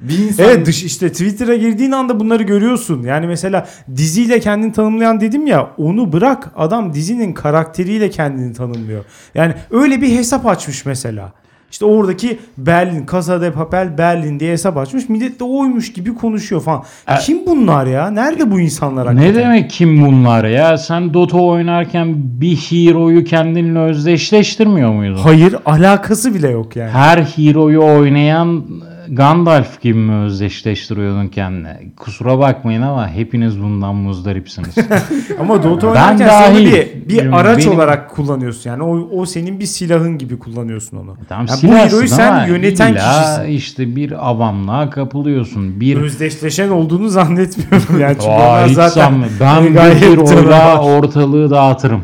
[0.00, 3.02] bir insan Evet dış işte Twitter'a girdiğin anda bunları görüyorsun.
[3.02, 9.04] Yani mesela diziyle kendini tanımlayan dedim ya onu bırak adam dizinin karakteriyle kendini tanımlıyor.
[9.34, 11.32] Yani öyle bir hesap açmış mesela.
[11.70, 15.08] İşte oradaki Berlin, Casa de Papel Berlin diye hesap açmış.
[15.08, 16.82] Millet de oymuş gibi konuşuyor falan.
[17.08, 18.10] E- Kim bunlar ya?
[18.10, 19.34] Nerede bu insanlar Ne hakikaten?
[19.42, 20.78] demek kim bunlar ya?
[20.78, 25.16] Sen Dota oynarken bir hero'yu kendinle özdeşleştirmiyor muydun?
[25.16, 26.90] Hayır alakası bile yok yani.
[26.90, 28.64] Her hero'yu oynayan
[29.12, 31.80] Gandalf gibi mi özdeşleştiriyordun kendine?
[31.96, 34.74] Kusura bakmayın ama hepiniz bundan muzdaripsiniz.
[35.40, 36.72] Ama Dota oynarken sen onu dahil.
[36.72, 38.70] bir, bir araç benim- olarak kullanıyorsun.
[38.70, 41.16] Yani o, o senin bir silahın gibi kullanıyorsun onu.
[41.28, 43.42] Tamam Yani bu hero'yu sen ama yöneten illa kişisin.
[43.56, 45.80] işte bir avamlığa kapılıyorsun.
[45.80, 48.14] Bir Özdeşleşen olduğunu zannetmiyorum yani.
[48.20, 49.36] Çünkü Aa, hiç zaten sanmıyorum.
[49.40, 50.78] ben bir canavar.
[50.98, 52.02] ortalığı dağıtırım.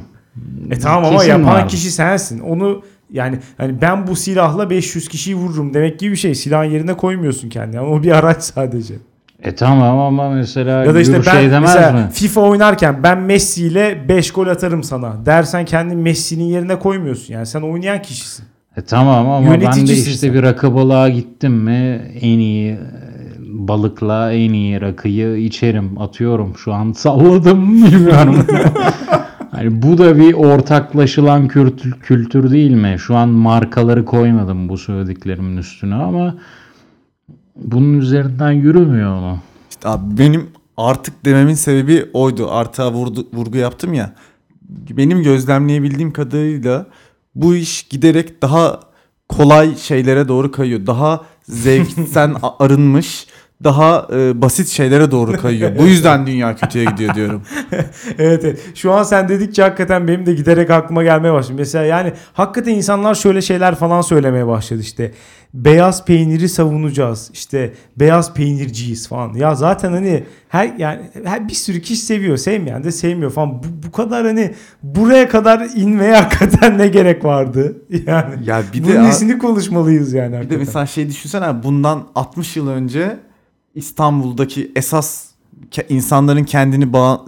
[0.71, 1.69] E tamam ama Kesin yapan vardır.
[1.69, 2.39] kişi sensin.
[2.41, 6.35] Onu yani hani ben bu silahla 500 kişiyi vururum demek gibi bir şey.
[6.35, 7.81] Silahın yerine koymuyorsun kendini.
[7.81, 8.95] Ama o bir araç sadece.
[9.43, 12.09] E tamam ama mesela Ya da işte ben şey demez mesela mi?
[12.13, 17.35] FIFA oynarken ben Messi ile 5 gol atarım sana dersen kendini Messi'nin yerine koymuyorsun.
[17.35, 18.45] Yani sen oynayan kişisin.
[18.77, 20.35] E tamam ama ben de işte sen.
[20.35, 22.79] bir rakı balığa gittim mi en iyi e,
[23.41, 28.47] balıkla en iyi rakıyı içerim atıyorum şu an salladım bilmiyorum.
[29.51, 32.97] hani bu da bir ortaklaşılan kültür, kültür değil mi?
[32.99, 36.35] Şu an markaları koymadım bu söylediklerimin üstüne ama
[37.57, 39.39] bunun üzerinden yürümüyor mu?
[39.71, 42.51] İşte abi benim artık dememin sebebi oydu.
[42.51, 44.15] Artığa vurdu, vurgu yaptım ya.
[44.91, 46.87] Benim gözlemleyebildiğim kadarıyla
[47.35, 48.81] bu iş giderek daha
[49.29, 50.87] kolay şeylere doğru kayıyor.
[50.87, 53.27] Daha zevkten arınmış,
[53.65, 55.79] daha e, basit şeylere doğru kayıyor.
[55.79, 57.43] Bu yüzden dünya kötüye gidiyor diyorum.
[58.19, 58.59] evet, evet.
[58.75, 61.55] Şu an sen dedikçe hakikaten benim de giderek aklıma gelmeye başladı.
[61.59, 65.13] Mesela yani hakikaten insanlar şöyle şeyler falan söylemeye başladı işte.
[65.55, 67.31] Beyaz peyniri savunacağız.
[67.33, 69.35] İşte beyaz peynirciyiz falan.
[69.35, 73.51] Ya zaten hani her yani her bir sürü kişi seviyor, sevmeyen de sevmiyor falan.
[73.63, 77.77] Bu, bu kadar hani buraya kadar inmeye hakikaten ne gerek vardı?
[78.07, 80.59] Yani Ya bir de bunun nesini konuşmalıyız yani Bir de hakikaten.
[80.59, 83.17] mesela şey düşünsene bundan 60 yıl önce
[83.77, 85.27] İstanbul'daki esas
[85.89, 87.25] insanların kendini bağ,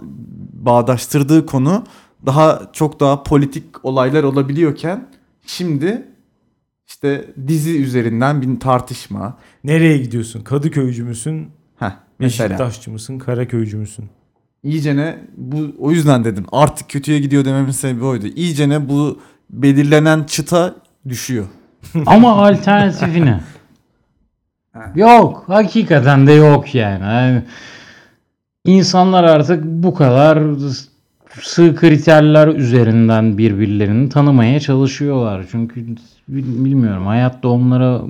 [0.53, 1.83] bağdaştırdığı konu
[2.25, 5.07] daha çok daha politik olaylar olabiliyorken
[5.45, 6.07] şimdi
[6.87, 9.37] işte dizi üzerinden bir tartışma.
[9.63, 10.41] Nereye gidiyorsun?
[10.41, 11.47] Kadıköycü müsün?
[11.79, 12.49] Heh, mesela.
[12.49, 13.19] Beşiktaşçı mısın?
[13.19, 14.09] Karaköycü müsün?
[14.63, 18.27] iyicene bu o yüzden dedim artık kötüye gidiyor dememin sebebi oydu.
[18.27, 20.75] İyicene bu belirlenen çıta
[21.09, 21.45] düşüyor.
[22.05, 23.39] Ama alternatifi ne?
[24.95, 25.43] Yok.
[25.47, 27.03] Hakikaten de yok yani.
[27.03, 27.41] yani.
[28.65, 30.39] İnsanlar artık bu kadar
[31.41, 35.45] sığ kriterler üzerinden birbirlerini tanımaya çalışıyorlar.
[35.51, 35.85] Çünkü
[36.27, 38.01] bil- bilmiyorum hayatta onlara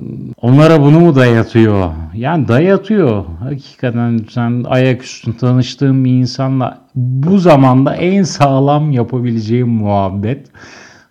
[0.42, 1.90] onlara bunu mu dayatıyor?
[2.14, 3.24] Yani dayatıyor.
[3.40, 10.46] Hakikaten sen ayaküstü tanıştığın bir insanla bu zamanda en sağlam yapabileceğin muhabbet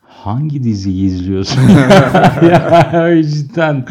[0.02, 1.62] hangi diziyi izliyorsun?
[2.52, 3.86] ya cidden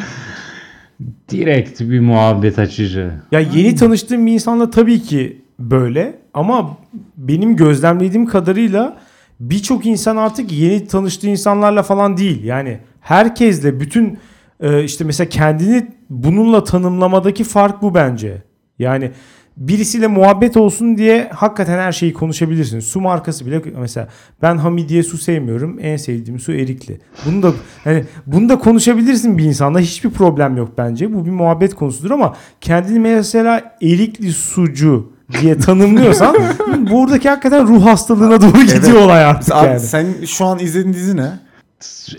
[1.28, 3.10] direkt bir muhabbet açıcı.
[3.32, 6.76] Ya yeni tanıştığım bir insanla tabii ki böyle ama
[7.16, 8.96] benim gözlemlediğim kadarıyla
[9.40, 12.44] birçok insan artık yeni tanıştığı insanlarla falan değil.
[12.44, 14.18] Yani herkesle bütün
[14.60, 18.42] e, işte mesela kendini bununla tanımlamadaki fark bu bence.
[18.78, 19.10] Yani
[19.58, 22.80] birisiyle muhabbet olsun diye hakikaten her şeyi konuşabilirsin.
[22.80, 24.08] Su markası bile mesela
[24.42, 25.78] ben Hamidiye su sevmiyorum.
[25.80, 27.00] En sevdiğim su erikli.
[27.26, 27.52] Bunu da
[27.84, 29.80] hani bunu da konuşabilirsin bir insanla.
[29.80, 31.14] Hiçbir problem yok bence.
[31.14, 36.36] Bu bir muhabbet konusudur ama kendini mesela erikli sucu diye tanımlıyorsan
[36.90, 39.80] buradaki hakikaten ruh hastalığına doğru gidiyor olay artık Abi yani.
[39.80, 41.30] sen şu an izlediğin dizi ne?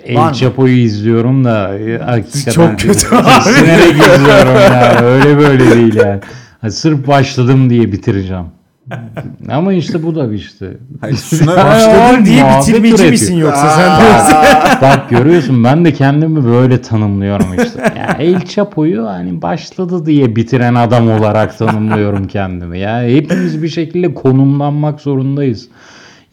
[0.04, 0.34] El?
[0.34, 3.49] Chapo'yu izliyorum da e, hakikaten Çok kötü abi.
[3.49, 5.06] İzliyorum yani.
[5.06, 6.19] Öyle böyle değil yani.
[6.61, 8.45] Ha, sırf başladım diye bitireceğim.
[9.49, 10.77] Ama işte bu da bir işte.
[11.01, 14.81] Hayır, şuna Başladın diye bitirmeci misin yoksa sen de?
[14.81, 17.81] Bak görüyorsun ben de kendimi böyle tanımlıyorum işte.
[17.97, 22.79] Ya El Chapo'yu hani başladı diye bitiren adam olarak tanımlıyorum kendimi.
[22.79, 25.67] Ya hepimiz bir şekilde konumlanmak zorundayız.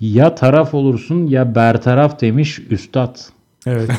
[0.00, 3.16] Ya taraf olursun ya bertaraf demiş üstad.
[3.66, 3.90] Evet.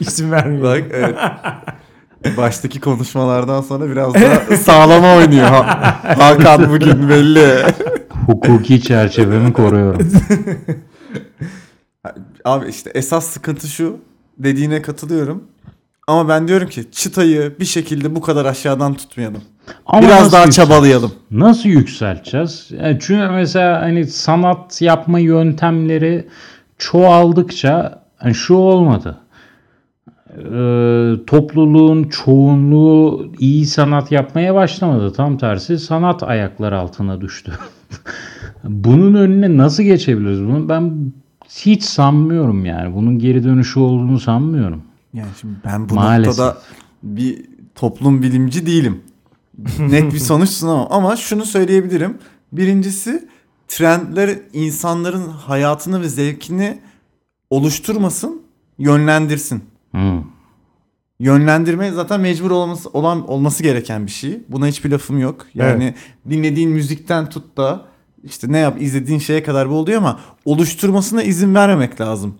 [0.00, 0.64] İsim vermiyorum.
[0.64, 1.16] Bak evet.
[2.36, 4.14] Baştaki konuşmalardan sonra biraz
[4.50, 5.46] daha sağlama oynuyor.
[5.46, 7.62] Ha- Hakan bugün belli.
[8.26, 10.08] Hukuki çerçevemi koruyorum.
[12.44, 13.96] Abi işte esas sıkıntı şu.
[14.38, 15.44] Dediğine katılıyorum.
[16.06, 19.42] Ama ben diyorum ki çıtayı bir şekilde bu kadar aşağıdan tutmayalım.
[19.86, 21.12] Ama Biraz daha yüksel- çabalayalım.
[21.30, 22.66] Nasıl yükselteceğiz?
[22.70, 26.28] Yani çünkü mesela hani sanat yapma yöntemleri
[26.78, 29.18] çoğaldıkça hani şu olmadı.
[30.38, 35.12] Ee, topluluğun çoğunluğu iyi sanat yapmaya başlamadı.
[35.12, 37.52] Tam tersi sanat ayaklar altına düştü.
[38.64, 40.40] Bunun önüne nasıl geçebiliriz?
[40.40, 41.12] Bunu ben
[41.48, 42.94] hiç sanmıyorum yani.
[42.94, 44.82] Bunun geri dönüşü olduğunu sanmıyorum.
[45.14, 46.38] Yani şimdi ben bu Maalesef.
[46.38, 46.58] noktada
[47.02, 47.44] bir
[47.74, 49.00] toplum bilimci değilim.
[49.78, 52.18] Net bir sonuç sunamam ama şunu söyleyebilirim.
[52.52, 53.28] Birincisi
[53.68, 56.78] trendler insanların hayatını ve zevkini
[57.50, 58.42] oluşturmasın,
[58.78, 59.73] yönlendirsin.
[59.94, 60.22] Hmm.
[61.20, 64.40] Yönlendirme zaten mecbur olması olan olması gereken bir şey.
[64.48, 65.46] Buna hiçbir lafım yok.
[65.54, 65.94] Yani
[66.30, 67.84] dinlediğin müzikten tut da
[68.24, 72.34] işte ne yap izlediğin şeye kadar bu oluyor ama oluşturmasına izin vermemek lazım.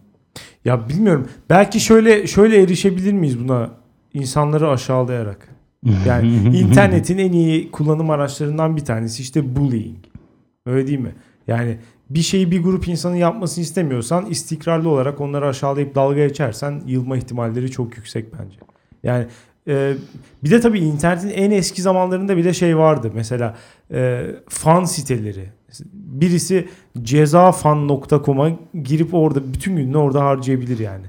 [0.64, 1.28] Ya bilmiyorum.
[1.50, 3.70] Belki şöyle şöyle erişebilir miyiz buna
[4.14, 5.48] insanları aşağılayarak?
[6.06, 9.98] Yani internetin en iyi kullanım araçlarından bir tanesi işte bullying.
[10.66, 11.12] Öyle değil mi?
[11.46, 11.78] Yani
[12.14, 17.70] bir şeyi bir grup insanın yapmasını istemiyorsan istikrarlı olarak onları aşağılayıp dalga geçersen yılma ihtimalleri
[17.70, 18.56] çok yüksek bence.
[19.02, 19.26] Yani
[19.68, 19.94] e,
[20.44, 23.10] bir de tabii internetin en eski zamanlarında bir de şey vardı.
[23.14, 23.56] Mesela
[23.92, 25.48] e, fan siteleri.
[25.92, 26.68] Birisi
[27.02, 28.50] cezafan.com'a
[28.82, 31.06] girip orada bütün gününü orada harcayabilir yani.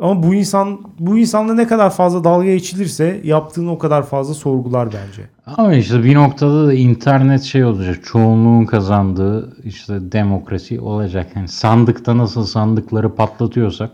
[0.00, 4.86] Ama bu insan bu insanla ne kadar fazla dalga geçilirse yaptığını o kadar fazla sorgular
[4.86, 5.22] bence.
[5.56, 8.00] Ama işte bir noktada da internet şey olacak.
[8.04, 11.26] Çoğunluğun kazandığı işte demokrasi olacak.
[11.36, 13.90] Yani sandıkta nasıl sandıkları patlatıyorsak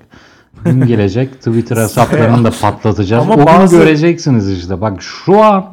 [0.64, 3.24] gün gelecek Twitter hesaplarını da patlatacağız.
[3.24, 4.80] Ama Onu bazı- göreceksiniz işte.
[4.80, 5.64] Bak şu an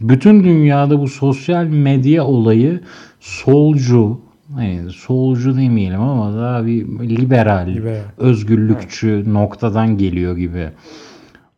[0.00, 2.80] bütün dünyada bu sosyal medya olayı
[3.20, 4.20] solcu
[4.54, 8.00] hani solcu demeyelim ama daha bir liberal, Liberal.
[8.18, 10.68] özgürlükçü noktadan geliyor gibi.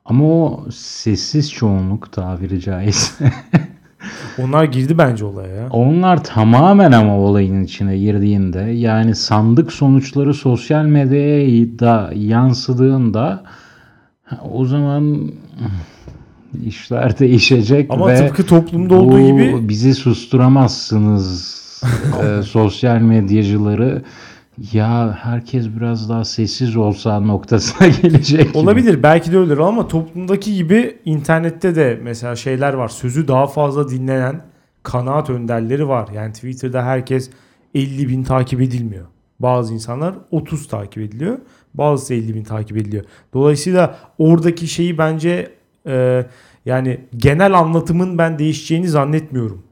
[0.05, 3.33] Ama o sessiz çoğunluk tabiri caizse.
[4.38, 5.68] Onlar girdi bence olaya ya.
[5.70, 13.45] Onlar tamamen ama olayın içine girdiğinde yani sandık sonuçları sosyal medyaya da yansıdığında
[14.53, 15.32] o zaman
[16.64, 21.62] işler değişecek Ama ve tıpkı toplumda olduğu gibi bizi susturamazsınız
[22.22, 24.03] e, sosyal medyacıları
[24.72, 28.49] ya herkes biraz daha sessiz olsa noktasına gelecek.
[28.49, 28.59] gibi.
[28.59, 32.89] olabilir belki de öyledir ama toplumdaki gibi internette de mesela şeyler var.
[32.89, 34.43] Sözü daha fazla dinlenen
[34.83, 36.09] kanaat önderleri var.
[36.14, 37.30] Yani Twitter'da herkes
[37.74, 39.07] 50 bin takip edilmiyor.
[39.41, 41.39] Bazı insanlar 30 takip ediliyor.
[41.74, 43.05] Bazısı 50 bin takip ediliyor.
[43.35, 45.53] Dolayısıyla oradaki şeyi bence
[45.87, 46.26] e,
[46.66, 49.62] yani genel anlatımın ben değişeceğini zannetmiyorum.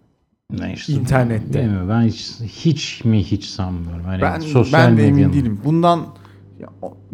[0.59, 1.63] Ne işte, İnternette.
[1.63, 4.05] Bilmiyorum, ben hiç, hiç mi hiç sanmıyorum.
[4.05, 5.61] Hani Ben, sosyal ben de emin medyanın- değilim.
[5.65, 6.07] Bundan
[6.61, 6.69] ya,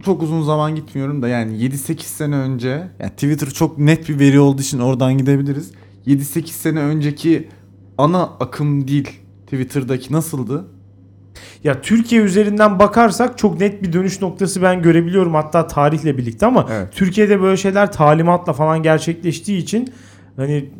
[0.05, 2.69] çok uzun zaman gitmiyorum da yani 7-8 sene önce
[3.01, 5.71] yani Twitter çok net bir veri olduğu için oradan gidebiliriz.
[6.07, 7.49] 7-8 sene önceki
[7.99, 9.05] ana akım dil
[9.45, 10.65] Twitter'daki nasıldı?
[11.65, 16.67] Ya Türkiye üzerinden bakarsak çok net bir dönüş noktası ben görebiliyorum hatta tarihle birlikte ama
[16.71, 16.89] Evet.
[16.93, 19.93] Türkiye'de böyle şeyler talimatla falan gerçekleştiği için
[20.37, 20.71] hani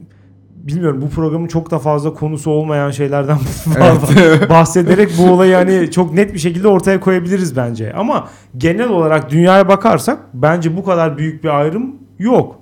[0.67, 3.39] bilmiyorum bu programın çok da fazla konusu olmayan şeylerden
[4.49, 7.93] bahsederek bu olayı hani çok net bir şekilde ortaya koyabiliriz bence.
[7.93, 12.61] Ama genel olarak dünyaya bakarsak bence bu kadar büyük bir ayrım yok.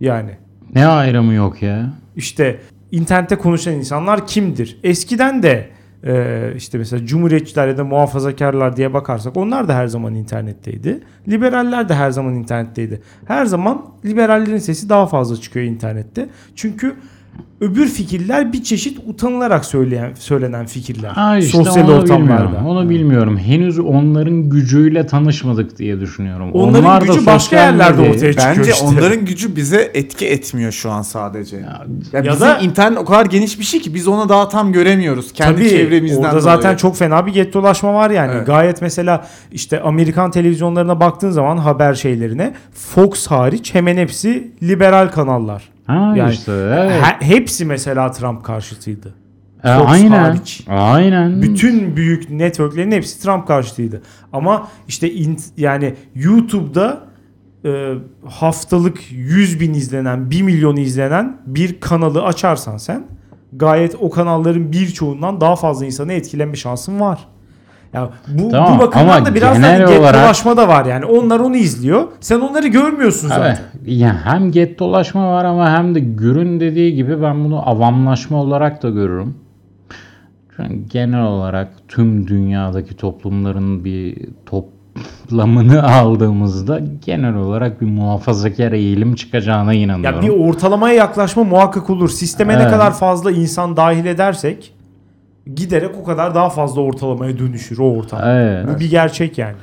[0.00, 0.30] Yani
[0.74, 1.92] Ne ayrımı yok ya?
[2.16, 2.60] işte
[2.92, 4.78] internette konuşan insanlar kimdir?
[4.84, 5.68] Eskiden de
[6.04, 11.00] e, işte mesela cumhuriyetçiler ya da muhafazakarlar diye bakarsak onlar da her zaman internetteydi.
[11.28, 13.02] Liberaller de her zaman internetteydi.
[13.24, 16.28] Her zaman liberallerin sesi daha fazla çıkıyor internette.
[16.54, 16.96] Çünkü
[17.60, 21.08] öbür fikirler bir çeşit utanılarak söyleyen söylenen fikirler.
[21.10, 22.44] Ha işte sosyal onu ortamlarda.
[22.44, 22.66] bilmiyorum.
[22.66, 23.38] Onu bilmiyorum.
[23.38, 26.50] Henüz onların gücüyle tanışmadık diye düşünüyorum.
[26.52, 28.84] Onların Onlar da gücü başka sosyal yerlerde medya- ortaya çıkıyor Bence işte.
[28.86, 31.56] onların gücü bize etki etmiyor şu an sadece.
[31.56, 31.82] Ya,
[32.12, 35.32] Ya bizim da- internet o kadar geniş bir şey ki biz onu daha tam göremiyoruz
[35.32, 36.42] kendi Tabii çevremizden orada dolayı.
[36.42, 38.32] zaten çok fena bir gettolaşma var yani.
[38.36, 38.46] Evet.
[38.46, 45.75] Gayet mesela işte Amerikan televizyonlarına baktığın zaman haber şeylerine Fox hariç hemen hepsi liberal kanallar.
[45.86, 47.02] Ha Yani işte evet.
[47.02, 49.14] He- hepsi mesela Trump karşıtıydı.
[49.64, 50.08] E, Fox aynen.
[50.10, 50.64] hariç.
[50.68, 51.42] Aynen.
[51.42, 54.02] Bütün büyük networklerin hepsi Trump karşıtıydı.
[54.32, 57.00] Ama işte int- yani YouTube'da
[57.64, 57.92] e,
[58.28, 63.06] haftalık 100 bin izlenen, 1 milyon izlenen bir kanalı açarsan sen
[63.52, 67.28] gayet o kanalların birçoğundan daha fazla insanı etkileme şansın var.
[67.96, 71.04] Ya bu, Tamam, bu bakımdan da biraz da bir olarak- gettolaşma da var yani.
[71.04, 72.02] Onlar onu izliyor.
[72.20, 73.44] Sen onları görmüyorsun zaten.
[73.46, 73.60] Evet.
[73.86, 78.82] Ya hem get dolaşma var ama hem de Gür'ün dediği gibi ben bunu avamlaşma olarak
[78.82, 79.34] da görürüm.
[80.56, 84.16] Çünkü genel olarak tüm dünyadaki toplumların bir
[84.46, 90.22] toplamını aldığımızda genel olarak bir muhafazakar eğilim çıkacağına Ya inanıyorum.
[90.22, 92.08] bir ortalamaya yaklaşma muhakkak olur.
[92.08, 92.70] Sisteme ne Evet.
[92.72, 94.72] kadar fazla insan dahil edersek
[95.54, 98.20] giderek o kadar daha fazla ortalamaya dönüşür o ortam.
[98.24, 98.66] Evet.
[98.68, 99.56] Bu bir gerçek yani.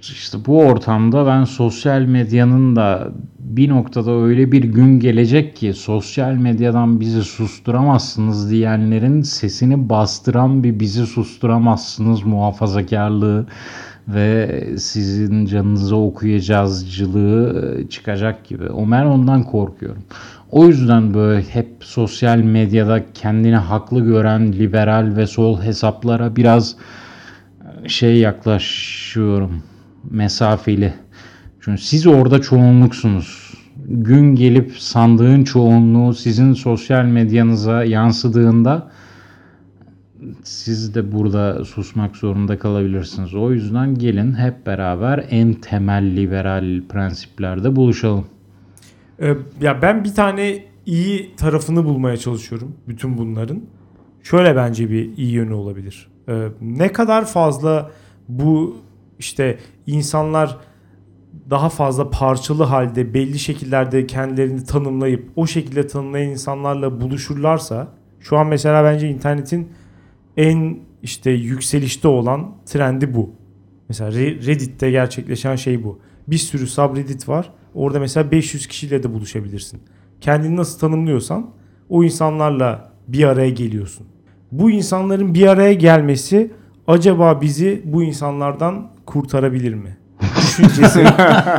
[0.00, 6.32] İşte bu ortamda ben sosyal medyanın da bir noktada öyle bir gün gelecek ki sosyal
[6.32, 13.46] medyadan bizi susturamazsınız diyenlerin sesini bastıran bir bizi susturamazsınız muhafazakarlığı
[14.08, 18.70] ve sizin canınıza okuyacağızcılığı çıkacak gibi.
[18.70, 20.02] O ben ondan korkuyorum.
[20.52, 26.76] O yüzden böyle hep sosyal medyada kendini haklı gören liberal ve sol hesaplara biraz
[27.86, 29.62] şey yaklaşıyorum
[30.10, 30.94] mesafeli.
[31.60, 33.52] Çünkü siz orada çoğunluksunuz.
[33.86, 38.90] Gün gelip sandığın çoğunluğu sizin sosyal medyanıza yansıdığında
[40.42, 43.34] siz de burada susmak zorunda kalabilirsiniz.
[43.34, 48.26] O yüzden gelin hep beraber en temel liberal prensiplerde buluşalım.
[49.22, 53.62] Ee, ya ben bir tane iyi tarafını bulmaya çalışıyorum bütün bunların.
[54.22, 56.08] Şöyle bence bir iyi yönü olabilir.
[56.28, 57.90] Ee, ne kadar fazla
[58.28, 58.76] bu
[59.18, 60.58] işte insanlar
[61.50, 67.88] daha fazla parçalı halde belli şekillerde kendilerini tanımlayıp o şekilde tanımlayan insanlarla buluşurlarsa
[68.20, 69.68] şu an mesela bence internetin
[70.36, 73.30] en işte yükselişte olan trendi bu.
[73.92, 75.98] Mesela Re- Reddit'te gerçekleşen şey bu.
[76.28, 77.50] Bir sürü subreddit var.
[77.74, 79.80] Orada mesela 500 kişiyle de buluşabilirsin.
[80.20, 81.50] Kendini nasıl tanımlıyorsan
[81.88, 84.06] o insanlarla bir araya geliyorsun.
[84.52, 86.50] Bu insanların bir araya gelmesi
[86.86, 89.96] acaba bizi bu insanlardan kurtarabilir mi?
[90.36, 91.04] Düşüncesi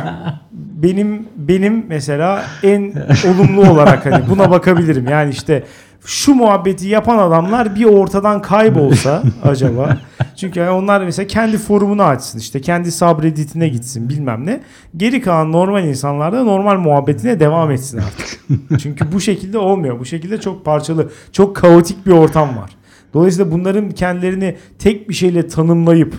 [0.52, 2.94] benim benim mesela en
[3.28, 5.08] olumlu olarak hani buna bakabilirim.
[5.08, 5.64] Yani işte
[6.04, 9.98] şu muhabbeti yapan adamlar bir ortadan kaybolsa acaba.
[10.36, 14.60] Çünkü yani onlar mesela kendi forumunu açsın işte kendi subredditine gitsin bilmem ne.
[14.96, 18.40] Geri kalan normal insanlar da normal muhabbetine devam etsin artık.
[18.82, 20.00] Çünkü bu şekilde olmuyor.
[20.00, 22.70] Bu şekilde çok parçalı, çok kaotik bir ortam var.
[23.14, 26.14] Dolayısıyla bunların kendilerini tek bir şeyle tanımlayıp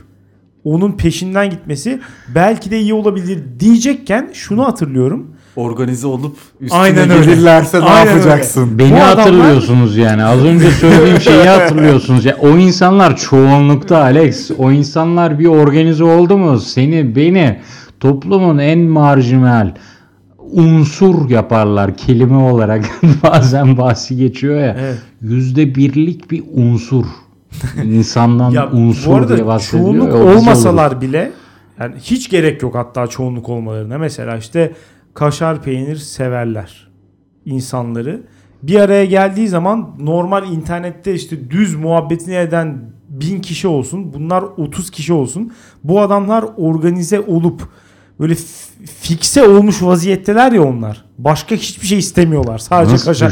[0.64, 2.00] onun peşinden gitmesi
[2.36, 5.35] belki de iyi olabilir diyecekken şunu hatırlıyorum.
[5.56, 7.26] Organize olup üstüne Aynen öyle.
[7.26, 8.80] gelirlerse ne Aynen yapacaksın?
[8.80, 10.24] Beni Bu adamlar- hatırlıyorsunuz yani.
[10.26, 12.26] Az önce söylediğim şeyi hatırlıyorsunuz.
[12.26, 14.52] Ya, o insanlar çoğunlukta Alex.
[14.58, 16.60] O insanlar bir organize oldu mu?
[16.60, 17.60] Seni, beni
[18.00, 19.72] toplumun en marjinal
[20.40, 22.86] unsur yaparlar kelime olarak.
[23.24, 24.76] Bazen bahsi geçiyor ya.
[24.80, 24.98] Evet.
[25.22, 27.06] Yüzde birlik bir unsur.
[27.84, 29.92] İnsandan Ya unsur bu arada diye bahsediliyor.
[29.94, 31.32] çoğunluk ya, o biz olmasalar bile
[31.80, 33.98] yani hiç gerek yok hatta çoğunluk olmalarına.
[33.98, 34.72] Mesela işte
[35.16, 36.88] kaşar peynir severler
[37.46, 38.24] insanları
[38.64, 44.14] bir araya geldiği zaman normal internette işte düz muhabbetini eden bin kişi olsun.
[44.14, 45.54] Bunlar 30 kişi olsun.
[45.84, 47.70] Bu adamlar organize olup
[48.20, 48.36] böyle
[49.02, 51.06] fikse olmuş vaziyetteler ya onlar.
[51.18, 52.58] Başka hiçbir şey istemiyorlar.
[52.58, 53.30] Sadece Nasıl kaşar.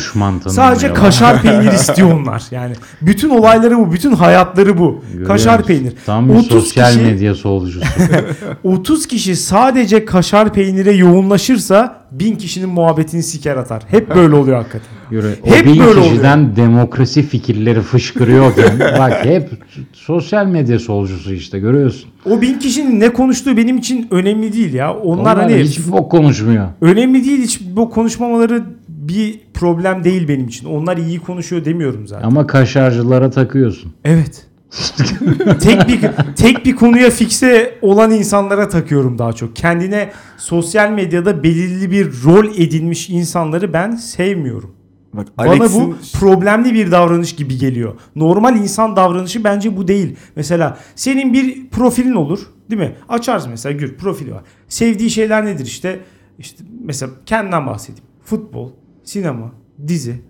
[0.49, 2.43] Sadece kaşar peynir istiyor onlar.
[2.51, 5.03] Yani bütün olayları bu, bütün hayatları bu.
[5.11, 5.93] Görüyor kaşar peynir.
[6.05, 7.79] Tam bir 30 sosyal kişi- medya solcusu.
[8.63, 13.84] 30 kişi sadece kaşar peynire yoğunlaşırsa bin kişinin muhabbetini siker atar.
[13.88, 14.88] Hep böyle oluyor hakikaten.
[15.14, 15.36] Yürü.
[15.43, 19.49] O Hep bin böyle kişiden demokrasi fikirleri fışkırıyorken bak hep
[19.93, 22.09] sosyal medya solcusu işte görüyorsun.
[22.26, 24.93] O bin kişinin ne konuştuğu benim için önemli değil ya.
[24.93, 26.68] Onlar, Onlar hani hiç bok konuşmuyor.
[26.82, 30.68] önemli değil hiç bu konuşmamaları bir problem değil benim için.
[30.68, 32.28] Onlar iyi konuşuyor demiyorum zaten.
[32.28, 33.93] Ama kaşarcılara takıyorsun.
[34.05, 34.47] Evet.
[35.61, 35.99] tek bir
[36.36, 39.55] tek bir konuya fikse olan insanlara takıyorum daha çok.
[39.55, 44.72] Kendine sosyal medyada belirli bir rol edinmiş insanları ben sevmiyorum.
[45.14, 47.93] Bak Bana Alex'in bu problemli bir davranış gibi geliyor.
[48.16, 50.16] Normal insan davranışı bence bu değil.
[50.36, 52.39] Mesela senin bir profilin olur,
[52.70, 52.95] değil mi?
[53.09, 54.43] Açarsın mesela Gür profili var.
[54.68, 55.99] Sevdiği şeyler nedir işte?
[56.39, 58.03] İşte mesela kendinden bahsedeyim.
[58.24, 58.72] Futbol,
[59.03, 59.51] sinema,
[59.88, 60.22] dizi,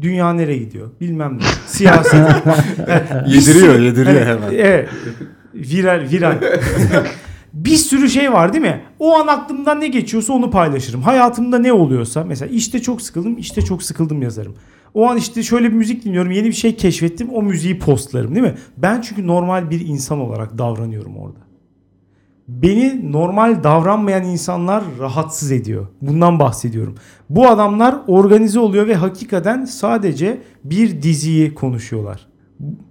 [0.00, 0.90] dünya nereye gidiyor?
[1.00, 1.42] Bilmem ne.
[1.66, 2.14] Siyaset.
[2.14, 4.52] Yani Yediriyor, yediriyor hani, hemen.
[4.52, 4.88] Evet.
[5.54, 6.38] Viral, viral.
[7.64, 8.82] bir sürü şey var değil mi?
[8.98, 11.02] O an aklımdan ne geçiyorsa onu paylaşırım.
[11.02, 14.54] Hayatımda ne oluyorsa mesela işte çok sıkıldım, işte çok sıkıldım yazarım.
[14.94, 18.46] O an işte şöyle bir müzik dinliyorum, yeni bir şey keşfettim, o müziği postlarım değil
[18.46, 18.54] mi?
[18.76, 21.38] Ben çünkü normal bir insan olarak davranıyorum orada.
[22.48, 25.86] Beni normal davranmayan insanlar rahatsız ediyor.
[26.00, 26.94] Bundan bahsediyorum.
[27.30, 32.26] Bu adamlar organize oluyor ve hakikaten sadece bir diziyi konuşuyorlar.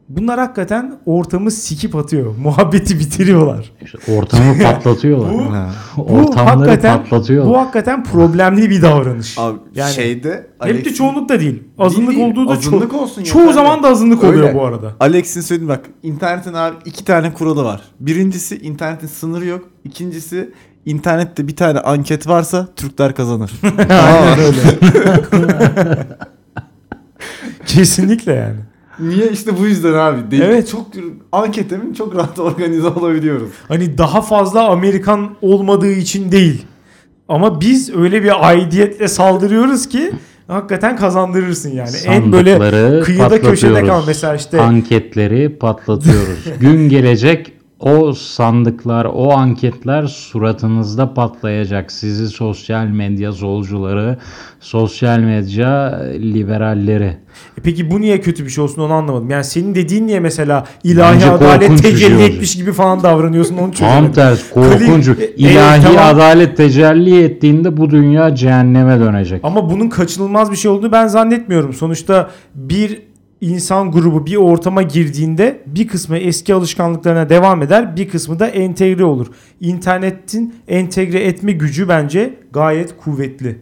[0.10, 2.36] Bunlar hakikaten ortamı sikip atıyor.
[2.44, 3.72] Muhabbeti bitiriyorlar.
[3.82, 5.34] İşte ortamı patlatıyorlar.
[5.34, 5.70] Bu- Ha.
[5.98, 7.54] Ortamları hakikaten- patlatıyorlar.
[7.54, 9.38] Bu hakikaten problemli bir davranış.
[9.38, 11.64] Abi Yani şeyde Hep de çoğunluk da değil.
[11.78, 12.32] Azınlık Değil, değil.
[12.32, 13.54] olduğu da Azınlık ço- olsun çoğu yeterli.
[13.56, 14.54] zaman da azınlık oluyor Öyle.
[14.56, 14.94] bu arada.
[15.00, 17.82] Alex'in söylediği bak internetin abi iki tane kuralı var.
[18.00, 19.70] Birincisi internetin sınırı yok.
[19.84, 20.54] İkincisi
[20.86, 23.52] internette bir tane anket varsa Türkler kazanır.
[23.90, 24.60] Aynen öyle.
[27.66, 28.56] Kesinlikle yani.
[29.00, 30.32] Niye işte bu yüzden abi.
[30.32, 30.44] Değil.
[30.46, 30.70] Evet.
[30.70, 30.88] Çok
[31.32, 33.50] ankete mi çok rahat organize olabiliyoruz.
[33.68, 36.66] Hani daha fazla Amerikan olmadığı için değil.
[37.28, 40.12] Ama biz öyle bir aidiyetle saldırıyoruz ki
[40.48, 41.90] hakikaten kazandırırsın yani.
[42.06, 43.88] en böyle Sandıkları kıyıda köşede patlatıyoruz.
[43.88, 46.40] kal mesela işte Anketleri patlatıyoruz.
[46.60, 51.92] Gün gelecek o sandıklar, o anketler suratınızda patlayacak.
[51.92, 54.18] Sizi sosyal medya solcuları,
[54.60, 57.18] sosyal medya liberalleri.
[57.58, 59.30] E Peki bu niye kötü bir şey olsun onu anlamadım.
[59.30, 62.30] Yani senin dediğin niye mesela ilahi Bence adalet korkunç şey tecelli olacak.
[62.34, 64.12] etmiş gibi falan davranıyorsun onu Tam çözemedim.
[64.14, 65.08] ters korkunç.
[65.08, 66.16] Kli- e, İlahi evet, tamam.
[66.16, 69.40] adalet tecelli ettiğinde bu dünya cehenneme dönecek.
[69.44, 71.74] Ama bunun kaçınılmaz bir şey olduğunu ben zannetmiyorum.
[71.74, 73.02] Sonuçta bir
[73.42, 79.04] insan grubu bir ortama girdiğinde bir kısmı eski alışkanlıklarına devam eder, bir kısmı da entegre
[79.04, 79.28] olur.
[79.62, 83.58] İnternetin entegre etme gücü bence gayet kuvvetli.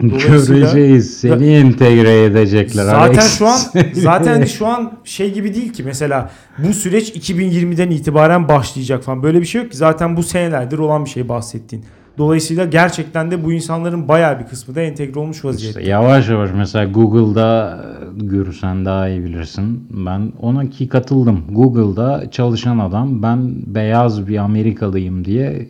[0.00, 1.20] Göreceğiz.
[1.20, 2.84] Seni entegre edecekler.
[2.84, 3.38] Zaten Alex.
[3.38, 3.58] şu an
[3.92, 9.22] zaten şu an şey gibi değil ki mesela bu süreç 2020'den itibaren başlayacak falan.
[9.22, 9.76] Böyle bir şey yok ki.
[9.76, 11.84] Zaten bu senelerdir olan bir şey bahsettiğin.
[12.18, 15.80] Dolayısıyla gerçekten de bu insanların bayağı bir kısmı da entegre olmuş vaziyette.
[15.80, 17.80] İşte yavaş yavaş mesela Google'da
[18.16, 19.88] Gür sen daha iyi bilirsin.
[19.90, 21.44] Ben ona ki katıldım.
[21.50, 25.68] Google'da çalışan adam ben beyaz bir Amerikalıyım diye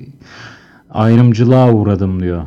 [0.91, 2.43] ayrımcılığa uğradım diyor.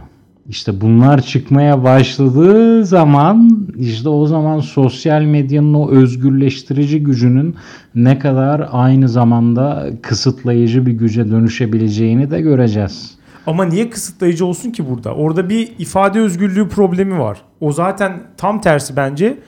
[0.49, 7.55] İşte bunlar çıkmaya başladığı zaman işte o zaman sosyal medyanın o özgürleştirici gücünün
[7.95, 13.14] ne kadar aynı zamanda kısıtlayıcı bir güce dönüşebileceğini de göreceğiz.
[13.47, 15.15] Ama niye kısıtlayıcı olsun ki burada?
[15.15, 17.41] Orada bir ifade özgürlüğü problemi var.
[17.59, 19.39] O zaten tam tersi bence.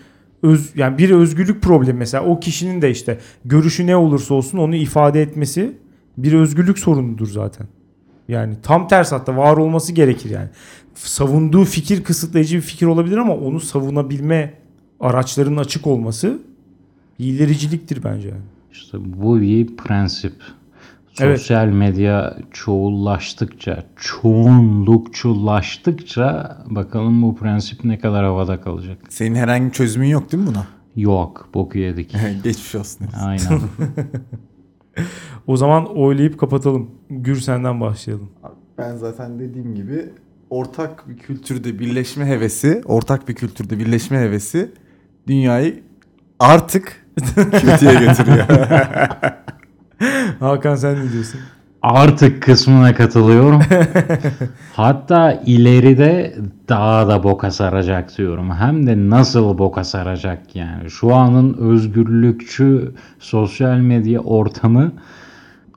[0.43, 4.75] Öz, yani bir özgürlük problemi mesela o kişinin de işte görüşü ne olursa olsun onu
[4.75, 5.77] ifade etmesi
[6.17, 7.67] bir özgürlük sorunudur zaten.
[8.27, 10.49] Yani tam tersi hatta var olması gerekir yani.
[10.95, 14.53] Savunduğu fikir kısıtlayıcı bir fikir olabilir ama onu savunabilme
[14.99, 16.39] araçlarının açık olması
[17.19, 18.27] ilericiliktir bence.
[18.27, 18.41] yani.
[18.71, 20.33] İşte bu bir prensip.
[21.21, 21.39] Evet.
[21.39, 28.97] Sosyal medya çoğullaştıkça, çoğunlukçulaştıkça bakalım bu prensip ne kadar havada kalacak.
[29.09, 30.67] Senin herhangi bir çözümün yok değil mi buna?
[30.95, 32.15] Yok, boku yedik.
[32.43, 33.07] Geçmiş olsun.
[33.21, 33.61] Aynen.
[35.47, 36.91] O zaman oylayıp kapatalım.
[37.09, 38.29] Gür senden başlayalım.
[38.77, 40.09] Ben zaten dediğim gibi
[40.49, 44.71] ortak bir kültürde birleşme hevesi, ortak bir kültürde birleşme hevesi
[45.27, 45.83] dünyayı
[46.39, 47.05] artık
[47.51, 48.47] kötüye götürüyor.
[50.39, 51.39] Hakan sen ne diyorsun?
[51.81, 53.61] artık kısmına katılıyorum.
[54.73, 56.35] Hatta ileride
[56.69, 58.51] daha da boka saracak diyorum.
[58.51, 60.89] Hem de nasıl boka saracak yani.
[60.89, 64.91] Şu anın özgürlükçü sosyal medya ortamı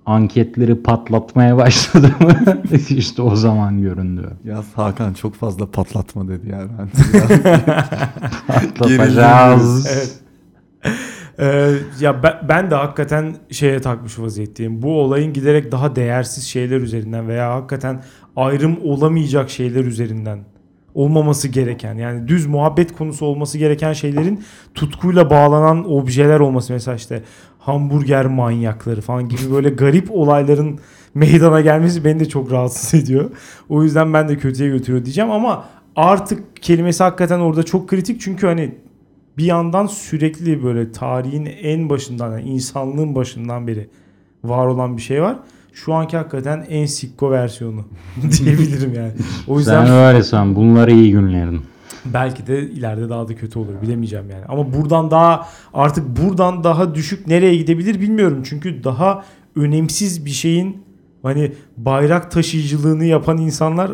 [0.07, 2.35] anketleri patlatmaya başladı mı?
[2.89, 4.31] işte o zaman göründü.
[4.45, 6.61] Ya Hakan çok fazla patlatma dedi ya.
[6.79, 6.89] Ben
[8.47, 9.87] Patlatacağız.
[9.93, 10.20] Evet.
[11.41, 14.83] Ee, ya ben, ben de hakikaten şeye takmış vaziyetteyim.
[14.83, 18.03] Bu olayın giderek daha değersiz şeyler üzerinden veya hakikaten
[18.37, 20.39] ayrım olamayacak şeyler üzerinden
[20.95, 27.23] olmaması gereken yani düz muhabbet konusu olması gereken şeylerin tutkuyla bağlanan objeler olması mesela işte
[27.59, 30.79] hamburger manyakları falan gibi böyle garip olayların
[31.15, 33.31] meydana gelmesi beni de çok rahatsız ediyor.
[33.69, 35.65] O yüzden ben de kötüye götürüyor diyeceğim ama
[35.97, 38.75] artık kelimesi hakikaten orada çok kritik çünkü hani
[39.39, 43.89] bir yandan sürekli böyle tarihin en başından yani insanlığın başından beri
[44.45, 45.37] var olan bir şey var.
[45.73, 47.85] Şu anki hakikaten en sikko versiyonu
[48.39, 49.13] diyebilirim yani.
[49.49, 50.55] O yüzden Sen öyle san.
[50.57, 51.61] Bunlar iyi günlerin.
[52.05, 54.45] belki de ileride daha da kötü olur bilemeyeceğim yani.
[54.49, 58.43] Ama buradan daha artık buradan daha düşük nereye gidebilir bilmiyorum.
[58.45, 59.25] Çünkü daha
[59.57, 60.83] önemsiz bir şeyin
[61.23, 63.91] hani bayrak taşıyıcılığını yapan insanlar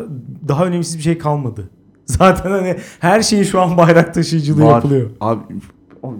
[0.47, 1.69] daha önemsiz bir şey kalmadı.
[2.17, 4.75] Zaten hani her şeyin şu an bayrak taşıyıcılığı var.
[4.75, 5.09] yapılıyor.
[5.21, 5.41] Abi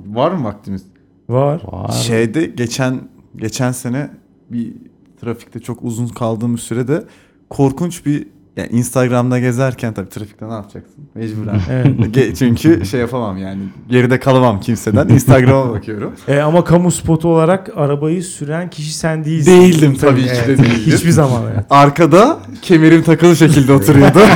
[0.07, 0.83] var mı vaktimiz?
[1.29, 1.61] Var.
[1.71, 1.91] Var.
[1.91, 2.99] Şeyde geçen
[3.35, 4.09] geçen sene
[4.49, 4.73] bir
[5.21, 7.03] trafikte çok uzun kaldığım bir sürede
[7.49, 8.27] korkunç bir
[8.57, 11.09] yani Instagram'da gezerken tabii trafikte ne yapacaksın?
[11.15, 11.59] Mecburen.
[11.71, 12.37] Evet.
[12.37, 15.07] Çünkü şey yapamam yani geride kalamam kimseden.
[15.07, 16.13] Instagram'a bakıyorum.
[16.27, 19.51] E, ama kamu spotu olarak arabayı süren kişi sen değilsin.
[19.51, 20.65] Değildim tabii ki de değildim.
[20.65, 21.65] Hiçbir zaman evet.
[21.69, 24.19] Arkada kemerim takılı şekilde oturuyordu.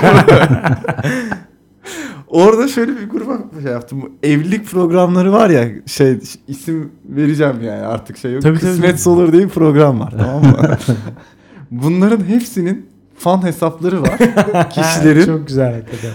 [2.27, 4.11] Orada şöyle bir gruba şey yaptım.
[4.23, 8.41] Evlilik programları var ya şey isim vereceğim yani artık şey yok.
[8.41, 8.71] Tabii, tabii.
[8.71, 10.77] Kısmetse olur diye bir program var tamam mı?
[11.71, 12.90] Bunların hepsinin
[13.23, 14.17] fan hesapları var.
[14.69, 16.11] Kişilerin Çok güzel hakikaten.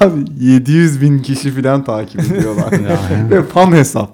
[0.06, 2.72] abi 700 bin kişi falan takip ediyorlar.
[2.72, 3.30] Yani.
[3.30, 4.10] Ve fan hesap.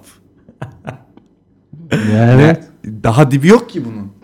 [2.13, 2.63] Evet.
[3.03, 4.13] Daha dibi yok ki bunun.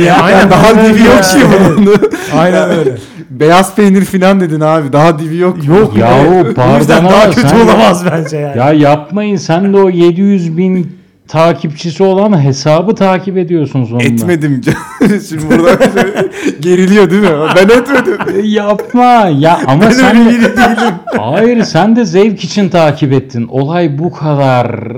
[0.00, 1.14] Ya, aynen daha dibi ya.
[1.14, 1.38] yok ki
[1.78, 1.96] bunun.
[2.34, 2.96] Aynen öyle.
[3.30, 4.92] Beyaz peynir falan dedin abi.
[4.92, 5.64] Daha dibi yok.
[5.66, 6.34] Yok Yahu
[6.74, 8.58] O yüzden pardon daha kötü olamaz bence yani.
[8.58, 10.96] Ya yapmayın sen de o 700 bin
[11.28, 14.04] takipçisi olan hesabı takip ediyorsun sonunda.
[14.04, 14.60] Etmedim.
[15.28, 16.12] Şimdi burada şey
[16.60, 17.28] geriliyor değil mi?
[17.56, 18.18] Ben etmedim.
[18.36, 19.02] E, Yapma
[19.38, 20.94] ya ama Ben sen öyle de- değilim.
[21.18, 23.46] Hayır sen de zevk için takip ettin.
[23.48, 24.92] Olay bu kadar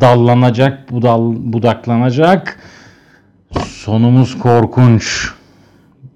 [0.00, 2.58] dallanacak, budal, budaklanacak.
[3.68, 5.28] Sonumuz korkunç.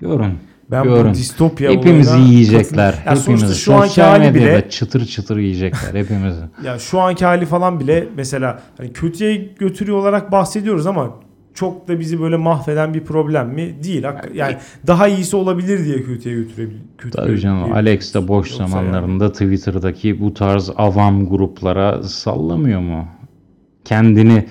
[0.01, 0.39] Görün.
[0.71, 1.11] Ben görün.
[1.11, 2.95] bu distopya Hepimizi olayına yiyecekler.
[3.07, 3.61] Ya sonuçta Hepimizi.
[3.61, 6.41] şu anki Sosyal hali medyada bile çıtır çıtır yiyecekler hepimizi.
[6.65, 11.15] ya şu anki hali falan bile mesela hani kötüye götürüyor olarak bahsediyoruz ama
[11.55, 13.75] çok da bizi böyle mahveden bir problem mi?
[13.85, 14.05] Değil.
[14.35, 14.57] Yani
[14.87, 16.81] daha iyisi olabilir diye kötüye götürebilir.
[17.13, 23.09] Tabii canım Alex de boş Yoksa zamanlarında Twitter'daki bu tarz avam gruplara sallamıyor mu?
[23.85, 24.47] Kendini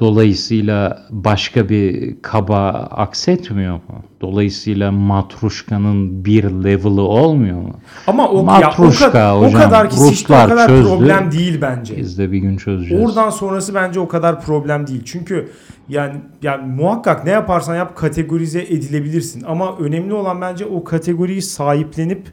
[0.00, 4.04] dolayısıyla başka bir kaba aksetmiyor mu?
[4.20, 7.80] Dolayısıyla matruşkanın bir level'ı olmuyor mu?
[8.06, 10.88] Ama o, ya, o, Matruşka kadar, o hocam, kadar ki işte o Ruslar kadar çözdü.
[10.88, 11.96] problem değil bence.
[11.96, 13.04] Biz de bir gün çözeceğiz.
[13.04, 15.02] Oradan sonrası bence o kadar problem değil.
[15.04, 15.48] Çünkü
[15.88, 22.32] yani yani muhakkak ne yaparsan yap kategorize edilebilirsin ama önemli olan bence o kategoriyi sahiplenip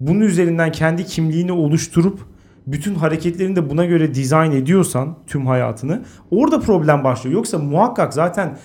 [0.00, 2.20] bunun üzerinden kendi kimliğini oluşturup
[2.72, 7.34] bütün hareketlerini de buna göre dizayn ediyorsan tüm hayatını orada problem başlıyor.
[7.36, 8.58] Yoksa muhakkak zaten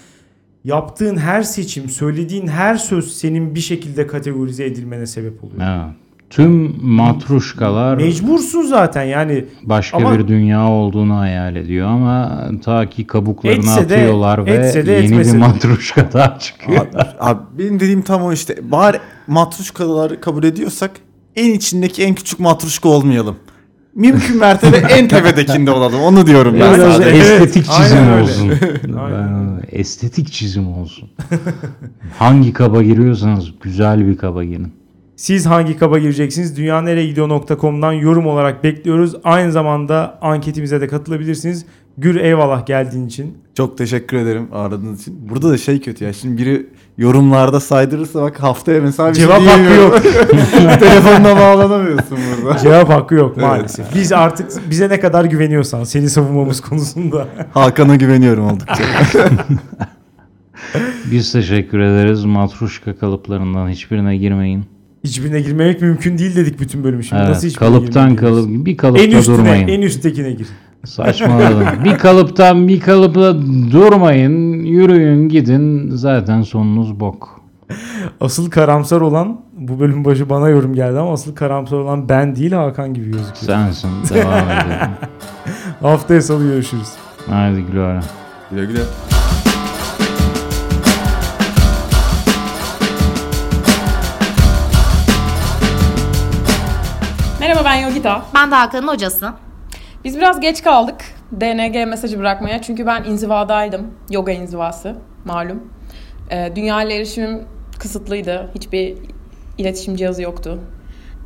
[0.64, 5.62] yaptığın her seçim, söylediğin her söz senin bir şekilde kategorize edilmene sebep oluyor.
[5.62, 5.94] Ha.
[6.30, 13.08] Tüm matruşkalar Mecbursun zaten yani başka Ama- bir dünya olduğunu hayal ediyor ama ta ki
[13.08, 15.38] kabuklarını Etse de- atıyorlar ve etse de yeni bir de.
[15.38, 16.80] matruşka daha çıkıyor.
[16.88, 18.72] Abi, abi benim dediğim tam o işte.
[18.72, 18.98] Bari
[19.28, 20.92] matruşkaları kabul ediyorsak
[21.36, 23.36] en içindeki en küçük matruşka olmayalım.
[23.96, 26.02] Mümkün mertebe en tepedekinde olalım.
[26.02, 27.18] Onu diyorum ben Biraz sadece.
[27.34, 28.22] estetik aynen çizim öyle.
[28.24, 28.52] olsun.
[29.00, 31.10] Aynen estetik çizim olsun.
[32.20, 34.74] Hangi kaba giriyorsanız güzel bir kaba girin.
[35.16, 36.58] Siz hangi kaba gireceksiniz?
[36.58, 39.16] Dünyanereyegidiyor.com'dan yorum olarak bekliyoruz.
[39.24, 41.66] Aynı zamanda anketimize de katılabilirsiniz.
[41.98, 43.38] Gür eyvallah geldiğin için.
[43.58, 45.30] Çok teşekkür ederim aradığınız için.
[45.30, 46.14] Burada da şey kötü ya.
[46.14, 46.68] Şimdi biri
[46.98, 50.02] yorumlarda saydırırsa bak haftaya mesela bir Cevap şey hakkı diyemiyorum.
[50.80, 52.58] Telefonla bağlanamıyorsun burada.
[52.64, 53.96] Cevap hakkı yok maalesef.
[53.96, 57.28] Biz artık bize ne kadar güveniyorsan seni savunmamız konusunda.
[57.54, 58.84] Hakan'a güveniyorum oldukça.
[61.12, 62.26] Biz teşekkür ederiz.
[62.26, 64.66] Matruşka kalıplarından hiçbirine girmeyin.
[65.04, 67.04] Hiçbirine girmemek mümkün değil dedik bütün bölümü.
[67.04, 69.68] Şimdi Evet, nasıl kalıptan kalıp bir En kalıpta üstüne, durmayın.
[69.68, 70.48] en üsttekine gir.
[70.86, 71.68] Saçmaladım.
[71.84, 74.64] bir kalıptan bir kalıpla durmayın.
[74.64, 75.90] Yürüyün gidin.
[75.96, 77.42] Zaten sonunuz bok.
[78.22, 82.52] Asıl karamsar olan bu bölüm başı bana yorum geldi ama asıl karamsar olan ben değil
[82.52, 83.34] Hakan gibi gözüküyor.
[83.34, 83.90] Sensin.
[84.16, 84.92] Devam edelim.
[85.82, 86.90] Haftaya salı görüşürüz.
[87.30, 88.00] Haydi güle
[88.52, 88.82] Güle güle.
[97.40, 98.26] Merhaba ben Yogita.
[98.36, 99.34] Ben de Hakan'ın hocası.
[100.04, 100.96] Biz biraz geç kaldık
[101.42, 102.62] DNG mesajı bırakmaya.
[102.62, 103.88] Çünkü ben inzivadaydım.
[104.10, 104.96] Yoga inzivası
[105.26, 105.64] malum.
[106.32, 107.42] Ee, dünya ile erişimim
[107.80, 108.50] kısıtlıydı.
[108.56, 108.98] Hiçbir
[109.58, 110.60] iletişim cihazı yoktu.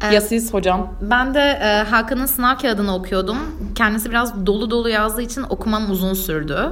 [0.04, 0.94] Ee, Ya siz hocam?
[1.02, 3.38] Ben de e, Hakan'ın sınav kağıdını okuyordum.
[3.76, 6.58] Kendisi biraz dolu dolu yazdığı için okumam uzun sürdü.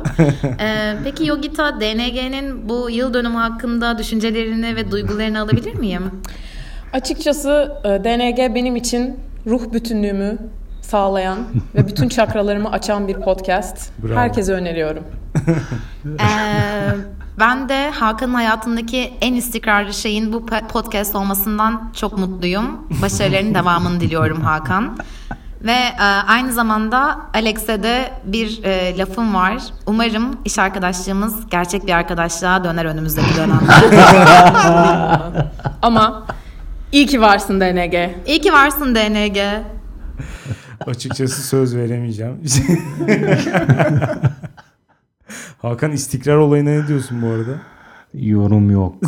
[0.60, 6.12] Ee, peki Yogita, DNG'nin bu yıl dönümü hakkında düşüncelerini ve duygularını alabilir miyim?
[6.94, 10.38] Açıkçası e, DNG benim için ruh bütünlüğümü
[10.86, 11.38] sağlayan
[11.76, 13.92] ve bütün çakralarımı açan bir podcast.
[14.04, 14.16] Bravo.
[14.16, 15.04] Herkese öneriyorum.
[16.06, 16.92] Ee,
[17.40, 22.88] ben de Hakan'ın hayatındaki en istikrarlı şeyin bu podcast olmasından çok mutluyum.
[23.02, 24.98] Başarılarının devamını diliyorum Hakan.
[25.62, 29.58] Ve e, aynı zamanda Alex'e de bir e, lafım var.
[29.86, 33.72] Umarım iş arkadaşlığımız gerçek bir arkadaşlığa döner önümüzdeki dönemde.
[35.82, 36.26] Ama
[36.92, 38.10] iyi ki varsın DNG.
[38.28, 39.38] İyi ki varsın DNG.
[40.88, 42.42] Açıkçası söz veremeyeceğim.
[45.62, 47.62] Hakan istikrar olayına ne diyorsun bu arada?
[48.14, 48.96] Yorum yok.